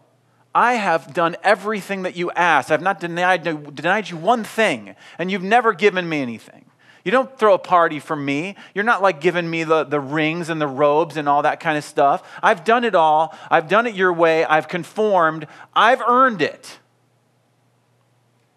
I 0.53 0.73
have 0.73 1.13
done 1.13 1.37
everything 1.43 2.01
that 2.01 2.15
you 2.15 2.31
asked. 2.31 2.71
I've 2.71 2.81
not 2.81 2.99
denied, 2.99 3.43
denied 3.75 4.09
you 4.09 4.17
one 4.17 4.43
thing, 4.43 4.95
and 5.19 5.31
you've 5.31 5.43
never 5.43 5.73
given 5.73 6.09
me 6.09 6.21
anything. 6.21 6.66
You 7.03 7.11
don't 7.11 7.37
throw 7.37 7.53
a 7.53 7.59
party 7.59 7.99
for 7.99 8.15
me. 8.15 8.55
You're 8.73 8.83
not 8.83 9.01
like 9.01 9.21
giving 9.21 9.49
me 9.49 9.63
the, 9.63 9.83
the 9.83 9.99
rings 9.99 10.49
and 10.49 10.59
the 10.59 10.67
robes 10.67 11.17
and 11.17 11.29
all 11.29 11.43
that 11.43 11.59
kind 11.59 11.77
of 11.77 11.83
stuff. 11.83 12.27
I've 12.43 12.63
done 12.63 12.83
it 12.83 12.95
all. 12.95 13.35
I've 13.49 13.67
done 13.67 13.87
it 13.87 13.95
your 13.95 14.11
way. 14.11 14.43
I've 14.45 14.67
conformed. 14.67 15.47
I've 15.73 16.01
earned 16.01 16.41
it. 16.41 16.79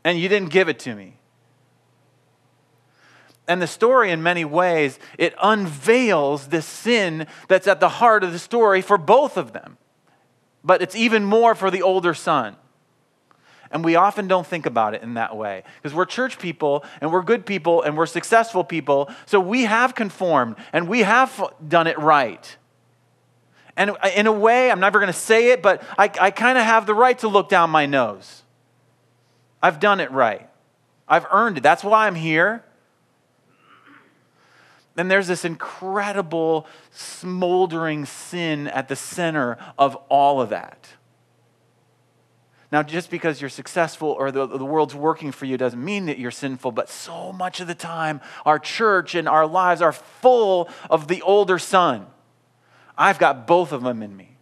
And 0.04 0.18
you 0.18 0.28
didn't 0.28 0.50
give 0.50 0.68
it 0.68 0.78
to 0.80 0.94
me. 0.94 1.16
And 3.46 3.60
the 3.60 3.66
story, 3.66 4.12
in 4.12 4.22
many 4.22 4.44
ways, 4.44 4.98
it 5.18 5.34
unveils 5.42 6.48
the 6.48 6.62
sin 6.62 7.26
that's 7.48 7.66
at 7.66 7.80
the 7.80 7.88
heart 7.88 8.22
of 8.22 8.32
the 8.32 8.38
story 8.38 8.80
for 8.80 8.96
both 8.96 9.36
of 9.36 9.52
them. 9.52 9.76
But 10.62 10.82
it's 10.82 10.94
even 10.94 11.24
more 11.24 11.54
for 11.54 11.70
the 11.70 11.82
older 11.82 12.14
son. 12.14 12.56
And 13.70 13.84
we 13.84 13.94
often 13.94 14.26
don't 14.26 14.46
think 14.46 14.66
about 14.66 14.94
it 14.94 15.02
in 15.02 15.14
that 15.14 15.36
way 15.36 15.62
because 15.80 15.94
we're 15.94 16.04
church 16.04 16.38
people 16.38 16.84
and 17.00 17.12
we're 17.12 17.22
good 17.22 17.46
people 17.46 17.82
and 17.82 17.96
we're 17.96 18.06
successful 18.06 18.64
people. 18.64 19.08
So 19.26 19.38
we 19.38 19.62
have 19.64 19.94
conformed 19.94 20.56
and 20.72 20.88
we 20.88 21.00
have 21.00 21.52
done 21.66 21.86
it 21.86 21.98
right. 21.98 22.56
And 23.76 23.90
uh, 23.90 24.10
in 24.14 24.26
a 24.26 24.32
way, 24.32 24.70
I'm 24.70 24.80
never 24.80 24.98
going 24.98 25.12
to 25.12 25.18
say 25.18 25.52
it, 25.52 25.62
but 25.62 25.82
I, 25.96 26.10
I 26.20 26.30
kind 26.30 26.58
of 26.58 26.64
have 26.64 26.86
the 26.86 26.94
right 26.94 27.18
to 27.20 27.28
look 27.28 27.48
down 27.48 27.70
my 27.70 27.86
nose. 27.86 28.42
I've 29.62 29.78
done 29.78 30.00
it 30.00 30.10
right. 30.10 30.48
I've 31.06 31.26
earned 31.30 31.58
it. 31.58 31.62
That's 31.62 31.84
why 31.84 32.06
I'm 32.06 32.16
here. 32.16 32.64
And 34.96 35.10
there's 35.10 35.28
this 35.28 35.44
incredible, 35.44 36.66
smoldering 36.90 38.04
sin 38.04 38.66
at 38.68 38.88
the 38.88 38.96
center 38.96 39.56
of 39.78 39.94
all 40.08 40.40
of 40.40 40.50
that. 40.50 40.94
Now, 42.72 42.84
just 42.84 43.10
because 43.10 43.40
you're 43.40 43.50
successful 43.50 44.10
or 44.10 44.30
the, 44.30 44.46
the 44.46 44.64
world's 44.64 44.94
working 44.94 45.32
for 45.32 45.44
you 45.44 45.56
doesn't 45.56 45.82
mean 45.84 46.06
that 46.06 46.18
you're 46.18 46.30
sinful, 46.30 46.70
but 46.70 46.88
so 46.88 47.32
much 47.32 47.58
of 47.58 47.66
the 47.66 47.74
time, 47.74 48.20
our 48.46 48.60
church 48.60 49.16
and 49.16 49.28
our 49.28 49.46
lives 49.46 49.82
are 49.82 49.92
full 49.92 50.68
of 50.88 51.08
the 51.08 51.20
older 51.22 51.58
son. 51.58 52.06
I've 52.96 53.18
got 53.18 53.46
both 53.46 53.72
of 53.72 53.82
them 53.82 54.02
in 54.02 54.16
me. 54.16 54.36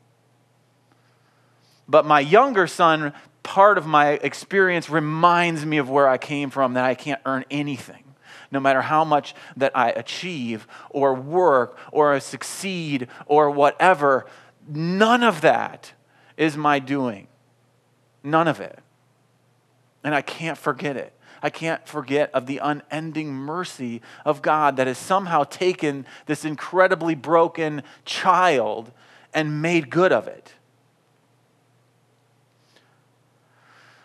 But 1.89 2.05
my 2.05 2.21
younger 2.21 2.67
son, 2.67 3.15
part 3.43 3.79
of 3.79 3.87
my 3.87 4.11
experience 4.11 4.91
reminds 4.91 5.65
me 5.65 5.79
of 5.79 5.89
where 5.89 6.07
I 6.07 6.19
came 6.19 6.51
from, 6.51 6.75
that 6.75 6.85
I 6.85 6.95
can't 6.95 7.23
earn 7.25 7.47
anything. 7.51 8.05
No 8.51 8.61
matter 8.61 8.83
how 8.83 9.05
much 9.05 9.35
that 9.57 9.73
I 9.75 9.91
achieve 9.91 10.67
or 10.91 11.15
work 11.15 11.79
or 11.93 12.19
succeed 12.21 13.09
or 13.25 13.51
whatever, 13.51 14.27
none 14.69 15.23
of 15.23 15.41
that 15.41 15.93
is 16.37 16.59
my 16.59 16.79
doing. 16.79 17.27
None 18.23 18.49
of 18.49 18.61
it. 18.61 18.79
And 20.05 20.15
I 20.15 20.23
can't 20.23 20.59
forget 20.59 20.97
it. 20.97 21.13
I 21.43 21.51
can't 21.51 21.87
forget 21.87 22.31
of 22.33 22.47
the 22.47 22.59
unending 22.59 23.33
mercy 23.33 24.03
of 24.25 24.43
God 24.43 24.77
that 24.77 24.87
has 24.87 24.99
somehow 24.99 25.45
taken 25.45 26.07
this 26.27 26.45
incredibly 26.45 27.15
broken 27.15 27.83
child 28.05 28.91
and 29.33 29.63
made 29.63 29.91
good 29.91 30.13
of 30.13 30.27
it. 30.27 30.53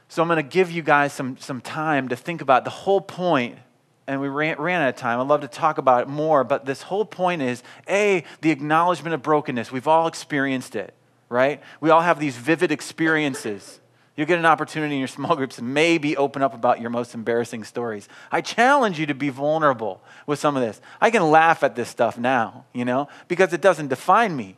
So 0.10 0.22
I'm 0.22 0.28
going 0.28 0.38
to 0.38 0.44
give 0.44 0.70
you 0.70 0.84
guys 0.84 1.12
some, 1.12 1.38
some 1.38 1.60
time 1.60 2.10
to 2.10 2.16
think 2.16 2.42
about 2.42 2.66
the 2.66 2.70
whole 2.70 3.02
point, 3.02 3.58
and 4.06 4.22
we 4.22 4.28
ran, 4.28 4.62
ran 4.62 4.84
out 4.84 4.90
of 4.90 4.96
time. 4.96 5.20
I'd 5.20 5.26
love 5.26 5.42
to 5.42 5.48
talk 5.48 5.80
about 5.80 6.04
it 6.04 6.08
more, 6.08 6.44
but 6.44 6.66
this 6.66 6.84
whole 6.84 7.06
point 7.06 7.42
is 7.42 7.64
A, 7.90 8.24
the 8.42 8.52
acknowledgement 8.52 9.16
of 9.16 9.24
brokenness. 9.24 9.72
We've 9.72 9.88
all 9.88 10.06
experienced 10.06 10.76
it, 10.76 10.94
right? 11.30 11.64
We 11.82 11.90
all 11.90 12.02
have 12.02 12.20
these 12.20 12.38
vivid 12.38 12.72
experiences. 12.72 13.80
You'll 14.16 14.28
get 14.28 14.38
an 14.38 14.46
opportunity 14.46 14.94
in 14.94 15.00
your 15.00 15.08
small 15.08 15.36
groups 15.36 15.56
to 15.56 15.64
maybe 15.64 16.16
open 16.16 16.44
up 16.44 16.54
about 16.54 16.80
your 16.80 16.92
most 16.92 17.16
embarrassing 17.16 17.64
stories. 17.64 18.08
I 18.32 18.42
challenge 18.42 19.00
you 19.00 19.08
to 19.08 19.16
be 19.16 19.30
vulnerable 19.30 20.04
with 20.28 20.38
some 20.38 20.56
of 20.56 20.62
this. 20.62 20.80
I 21.02 21.10
can 21.10 21.32
laugh 21.32 21.64
at 21.64 21.76
this 21.76 21.90
stuff 21.90 22.18
now, 22.18 22.66
you 22.74 22.86
know, 22.86 23.08
because 23.28 23.54
it 23.54 23.62
doesn't 23.62 23.88
define 23.88 24.36
me. 24.36 24.56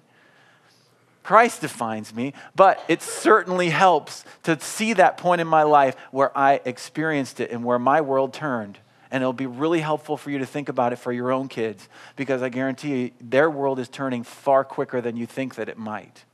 Christ 1.23 1.61
defines 1.61 2.13
me, 2.13 2.33
but 2.55 2.83
it 2.87 3.01
certainly 3.01 3.69
helps 3.69 4.25
to 4.43 4.59
see 4.59 4.93
that 4.93 5.17
point 5.17 5.41
in 5.41 5.47
my 5.47 5.63
life 5.63 5.95
where 6.11 6.37
I 6.37 6.61
experienced 6.65 7.39
it 7.39 7.49
and 7.49 7.63
where 7.63 7.79
my 7.79 8.01
world 8.01 8.33
turned. 8.33 8.77
And 9.09 9.23
it'll 9.23 9.33
be 9.33 9.47
really 9.47 9.79
helpful 9.79 10.17
for 10.17 10.29
you 10.29 10.37
to 10.39 10.45
think 10.45 10.69
about 10.69 10.93
it 10.93 10.97
for 10.97 11.11
your 11.11 11.31
own 11.31 11.47
kids 11.47 11.87
because 12.15 12.43
I 12.43 12.49
guarantee 12.49 12.89
you 12.89 13.11
their 13.21 13.49
world 13.49 13.79
is 13.79 13.87
turning 13.87 14.23
far 14.23 14.63
quicker 14.63 15.01
than 15.01 15.15
you 15.15 15.25
think 15.25 15.55
that 15.55 15.69
it 15.69 15.77
might. 15.77 16.25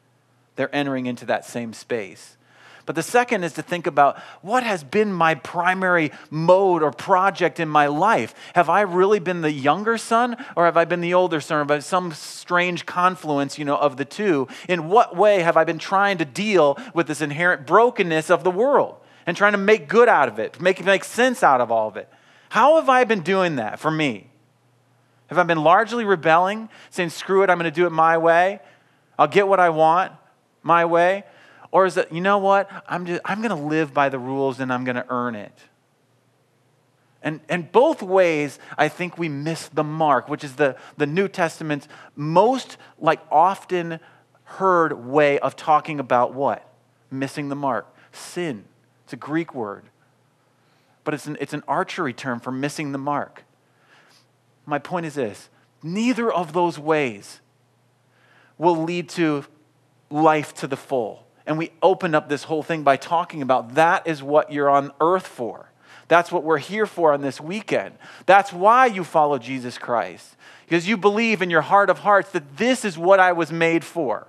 They're 0.55 0.73
entering 0.75 1.05
into 1.05 1.25
that 1.25 1.45
same 1.45 1.71
space. 1.71 2.35
But 2.91 2.97
the 2.97 3.03
second 3.03 3.45
is 3.45 3.53
to 3.53 3.61
think 3.61 3.87
about 3.87 4.19
what 4.41 4.63
has 4.63 4.83
been 4.83 5.13
my 5.13 5.35
primary 5.35 6.11
mode 6.29 6.83
or 6.83 6.91
project 6.91 7.57
in 7.57 7.69
my 7.69 7.87
life. 7.87 8.35
Have 8.53 8.69
I 8.69 8.81
really 8.81 9.19
been 9.19 9.39
the 9.39 9.51
younger 9.53 9.97
son 9.97 10.35
or 10.57 10.65
have 10.65 10.75
I 10.75 10.83
been 10.83 10.99
the 10.99 11.13
older 11.13 11.39
son? 11.39 11.71
Or 11.71 11.79
some 11.79 12.11
strange 12.11 12.85
confluence, 12.85 13.57
you 13.57 13.63
know, 13.63 13.77
of 13.77 13.95
the 13.95 14.03
two? 14.03 14.49
In 14.67 14.89
what 14.89 15.15
way 15.15 15.39
have 15.39 15.55
I 15.55 15.63
been 15.63 15.77
trying 15.77 16.17
to 16.17 16.25
deal 16.25 16.77
with 16.93 17.07
this 17.07 17.21
inherent 17.21 17.65
brokenness 17.65 18.29
of 18.29 18.43
the 18.43 18.51
world 18.51 18.97
and 19.25 19.37
trying 19.37 19.53
to 19.53 19.57
make 19.57 19.87
good 19.87 20.09
out 20.09 20.27
of 20.27 20.37
it, 20.37 20.59
make 20.59 20.83
make 20.83 21.05
sense 21.05 21.43
out 21.43 21.61
of 21.61 21.71
all 21.71 21.87
of 21.87 21.95
it? 21.95 22.09
How 22.49 22.75
have 22.75 22.89
I 22.89 23.05
been 23.05 23.21
doing 23.21 23.55
that 23.55 23.79
for 23.79 23.89
me? 23.89 24.27
Have 25.27 25.37
I 25.37 25.43
been 25.43 25.63
largely 25.63 26.03
rebelling, 26.03 26.67
saying, 26.89 27.11
screw 27.11 27.41
it, 27.41 27.49
I'm 27.49 27.57
going 27.57 27.71
to 27.71 27.73
do 27.73 27.85
it 27.85 27.91
my 27.91 28.17
way? 28.17 28.59
I'll 29.17 29.29
get 29.29 29.47
what 29.47 29.61
I 29.61 29.69
want 29.69 30.11
my 30.61 30.83
way? 30.83 31.23
Or 31.71 31.85
is 31.85 31.97
it, 31.97 32.11
you 32.11 32.21
know 32.21 32.37
what? 32.37 32.69
I'm, 32.87 33.05
just, 33.05 33.21
I'm 33.23 33.41
going 33.41 33.57
to 33.57 33.67
live 33.67 33.93
by 33.93 34.09
the 34.09 34.19
rules 34.19 34.59
and 34.59 34.71
I'm 34.71 34.83
going 34.83 34.95
to 34.97 35.05
earn 35.09 35.35
it. 35.35 35.57
And, 37.23 37.39
and 37.47 37.71
both 37.71 38.01
ways, 38.01 38.59
I 38.77 38.87
think 38.87 39.17
we 39.17 39.29
miss 39.29 39.67
the 39.67 39.83
mark, 39.83 40.27
which 40.27 40.43
is 40.43 40.55
the, 40.55 40.75
the 40.97 41.05
New 41.05 41.27
Testament's 41.27 41.87
most 42.15 42.77
like 42.99 43.21
often 43.31 43.99
heard 44.43 45.05
way 45.05 45.39
of 45.39 45.55
talking 45.55 45.99
about 45.99 46.33
what? 46.33 46.67
Missing 47.09 47.49
the 47.49 47.55
mark. 47.55 47.87
Sin. 48.11 48.65
It's 49.05 49.13
a 49.13 49.17
Greek 49.17 49.53
word. 49.53 49.85
But 51.03 51.13
it's 51.13 51.27
an, 51.27 51.37
it's 51.39 51.53
an 51.53 51.63
archery 51.67 52.13
term 52.13 52.39
for 52.39 52.51
missing 52.51 52.91
the 52.91 52.97
mark. 52.97 53.43
My 54.65 54.79
point 54.79 55.05
is 55.05 55.15
this 55.15 55.49
neither 55.83 56.31
of 56.31 56.53
those 56.53 56.77
ways 56.77 57.39
will 58.57 58.83
lead 58.83 59.09
to 59.09 59.45
life 60.09 60.53
to 60.55 60.67
the 60.67 60.77
full. 60.77 61.25
And 61.45 61.57
we 61.57 61.71
open 61.81 62.13
up 62.15 62.29
this 62.29 62.43
whole 62.43 62.63
thing 62.63 62.83
by 62.83 62.97
talking 62.97 63.41
about 63.41 63.75
that 63.75 64.07
is 64.07 64.21
what 64.21 64.51
you're 64.51 64.69
on 64.69 64.91
earth 65.01 65.27
for. 65.27 65.71
That's 66.07 66.31
what 66.31 66.43
we're 66.43 66.57
here 66.57 66.85
for 66.85 67.13
on 67.13 67.21
this 67.21 67.39
weekend. 67.39 67.95
That's 68.25 68.51
why 68.51 68.87
you 68.87 69.03
follow 69.03 69.37
Jesus 69.37 69.77
Christ. 69.77 70.35
Because 70.65 70.87
you 70.87 70.97
believe 70.97 71.41
in 71.41 71.49
your 71.49 71.61
heart 71.61 71.89
of 71.89 71.99
hearts 71.99 72.31
that 72.31 72.57
this 72.57 72.83
is 72.83 72.97
what 72.97 73.19
I 73.19 73.31
was 73.31 73.51
made 73.51 73.85
for. 73.85 74.27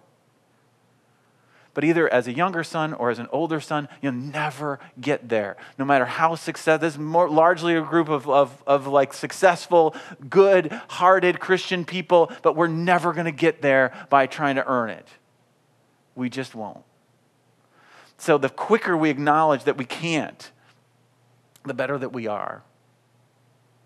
But 1.75 1.85
either 1.85 2.13
as 2.13 2.29
a 2.29 2.33
younger 2.33 2.63
son 2.63 2.93
or 2.93 3.11
as 3.11 3.19
an 3.19 3.29
older 3.33 3.59
son, 3.59 3.89
you'll 4.01 4.13
never 4.13 4.79
get 5.01 5.29
there. 5.29 5.57
No 5.79 5.85
matter 5.85 6.05
how 6.05 6.35
successful, 6.35 6.87
this 6.87 6.95
is 6.95 7.01
more 7.01 7.29
largely 7.29 7.75
a 7.75 7.83
group 7.83 8.09
of, 8.09 8.29
of, 8.29 8.63
of 8.67 8.87
like 8.87 9.15
successful, 9.15 9.97
good 10.29 10.71
hearted 10.89 11.41
Christian 11.41 11.85
people, 11.85 12.31
but 12.43 12.55
we're 12.55 12.69
never 12.69 13.13
going 13.13 13.25
to 13.25 13.33
get 13.33 13.63
there 13.63 14.07
by 14.11 14.27
trying 14.27 14.57
to 14.57 14.67
earn 14.67 14.91
it. 14.91 15.09
We 16.15 16.29
just 16.29 16.55
won't. 16.55 16.85
So 18.23 18.39
the 18.39 18.49
quicker 18.49 18.97
we 18.97 19.11
acknowledge 19.11 19.65
that 19.65 19.77
we 19.77 19.85
can't, 19.85 20.53
the 21.65 21.75
better 21.75 21.99
that 21.99 22.13
we 22.13 22.29
are. 22.29 22.63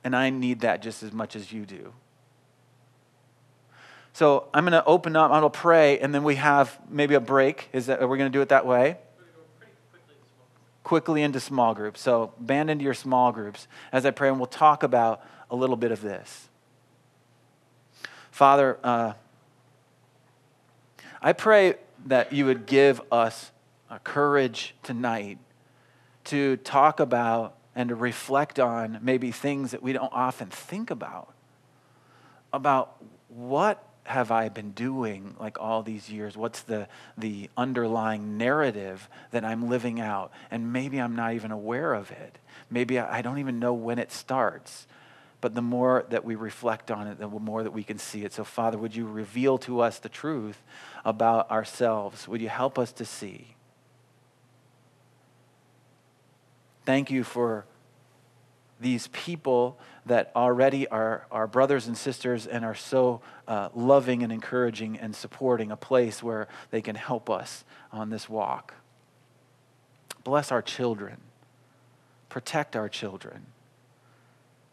And 0.04 0.14
I 0.14 0.28
need 0.28 0.60
that 0.60 0.82
just 0.82 1.02
as 1.02 1.10
much 1.10 1.34
as 1.34 1.54
you 1.54 1.64
do. 1.64 1.94
So 4.12 4.48
I'm 4.52 4.64
going 4.64 4.72
to 4.72 4.84
open 4.84 5.16
up, 5.16 5.30
I'm 5.30 5.40
going 5.40 5.50
to 5.50 5.58
pray, 5.58 5.98
and 6.00 6.14
then 6.14 6.22
we 6.22 6.34
have 6.34 6.78
maybe 6.90 7.14
a 7.14 7.20
break. 7.20 7.70
Is 7.72 7.86
that, 7.86 8.02
are 8.02 8.06
we 8.06 8.18
going 8.18 8.30
to 8.30 8.38
do 8.38 8.42
it 8.42 8.50
that 8.50 8.66
way? 8.66 8.98
quickly 10.84 11.22
into 11.22 11.40
small 11.40 11.72
groups. 11.74 12.02
So, 12.02 12.34
band 12.38 12.68
into 12.68 12.84
your 12.84 12.94
small 12.94 13.32
groups 13.32 13.66
as 13.90 14.04
I 14.04 14.10
pray, 14.10 14.28
and 14.28 14.38
we'll 14.38 14.46
talk 14.46 14.82
about 14.82 15.24
a 15.50 15.56
little 15.56 15.76
bit 15.76 15.92
of 15.92 16.02
this. 16.02 16.48
Father, 18.30 18.78
uh, 18.84 19.14
I 21.22 21.32
pray 21.32 21.76
that 22.04 22.34
you 22.34 22.44
would 22.44 22.66
give 22.66 23.00
us 23.10 23.50
courage 24.04 24.74
tonight 24.82 25.38
to 26.24 26.56
talk 26.58 27.00
about 27.00 27.56
and 27.74 27.90
to 27.90 27.94
reflect 27.94 28.58
on 28.58 28.98
maybe 29.02 29.30
things 29.30 29.70
that 29.72 29.82
we 29.82 29.92
don't 29.92 30.12
often 30.12 30.48
think 30.48 30.90
about. 30.90 31.32
About 32.52 32.96
what 33.28 33.82
have 34.04 34.30
I 34.30 34.48
been 34.48 34.70
doing 34.70 35.34
like 35.38 35.60
all 35.60 35.82
these 35.82 36.08
years? 36.08 36.36
What's 36.36 36.62
the, 36.62 36.88
the 37.18 37.50
underlying 37.56 38.38
narrative 38.38 39.08
that 39.32 39.44
I'm 39.44 39.68
living 39.68 40.00
out? 40.00 40.32
And 40.50 40.72
maybe 40.72 41.00
I'm 41.00 41.16
not 41.16 41.34
even 41.34 41.50
aware 41.50 41.92
of 41.92 42.10
it. 42.10 42.38
Maybe 42.70 42.98
I, 42.98 43.18
I 43.18 43.22
don't 43.22 43.38
even 43.38 43.58
know 43.58 43.74
when 43.74 43.98
it 43.98 44.12
starts. 44.12 44.86
But 45.40 45.54
the 45.54 45.62
more 45.62 46.06
that 46.10 46.24
we 46.24 46.34
reflect 46.34 46.90
on 46.90 47.06
it, 47.06 47.18
the 47.18 47.28
more 47.28 47.62
that 47.62 47.72
we 47.72 47.84
can 47.84 47.98
see 47.98 48.24
it. 48.24 48.32
So, 48.32 48.42
Father, 48.42 48.78
would 48.78 48.96
you 48.96 49.06
reveal 49.06 49.58
to 49.58 49.80
us 49.80 49.98
the 49.98 50.08
truth 50.08 50.62
about 51.04 51.50
ourselves? 51.50 52.26
Would 52.26 52.40
you 52.40 52.48
help 52.48 52.78
us 52.78 52.90
to 52.92 53.04
see? 53.04 53.55
Thank 56.86 57.10
you 57.10 57.24
for 57.24 57.66
these 58.78 59.08
people 59.08 59.78
that 60.06 60.30
already 60.36 60.86
are 60.86 61.26
our 61.32 61.48
brothers 61.48 61.88
and 61.88 61.98
sisters 61.98 62.46
and 62.46 62.64
are 62.64 62.74
so 62.76 63.20
uh, 63.48 63.70
loving 63.74 64.22
and 64.22 64.32
encouraging 64.32 64.96
and 64.98 65.14
supporting 65.14 65.72
a 65.72 65.76
place 65.76 66.22
where 66.22 66.46
they 66.70 66.80
can 66.80 66.94
help 66.94 67.28
us 67.28 67.64
on 67.90 68.10
this 68.10 68.28
walk. 68.28 68.74
Bless 70.22 70.52
our 70.52 70.62
children, 70.62 71.16
protect 72.28 72.76
our 72.76 72.88
children, 72.88 73.46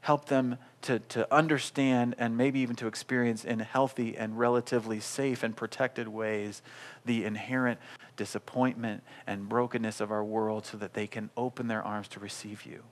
help 0.01 0.25
them 0.25 0.57
to, 0.83 0.99
to 0.99 1.33
understand 1.33 2.13
and 2.19 2.37
maybe 2.37 2.59
even 2.59 2.75
to 2.75 2.87
experience 2.87 3.45
in 3.45 3.59
healthy 3.59 4.17
and 4.17 4.37
relatively 4.37 4.99
safe 4.99 5.41
and 5.41 5.55
protected 5.55 6.07
ways 6.07 6.61
the 7.05 7.23
inherent 7.23 7.79
disappointment 8.15 9.03
and 9.27 9.49
brokenness 9.49 10.01
of 10.01 10.11
our 10.11 10.23
world 10.23 10.65
so 10.65 10.77
that 10.77 10.93
they 10.93 11.07
can 11.07 11.29
open 11.35 11.67
their 11.67 11.83
arms 11.83 12.07
to 12.09 12.19
receive 12.19 12.65
you. 12.65 12.83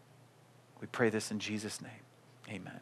We 0.79 0.87
pray 0.87 1.09
this 1.09 1.31
in 1.31 1.39
Jesus' 1.39 1.81
name. 1.81 1.91
Amen. 2.49 2.79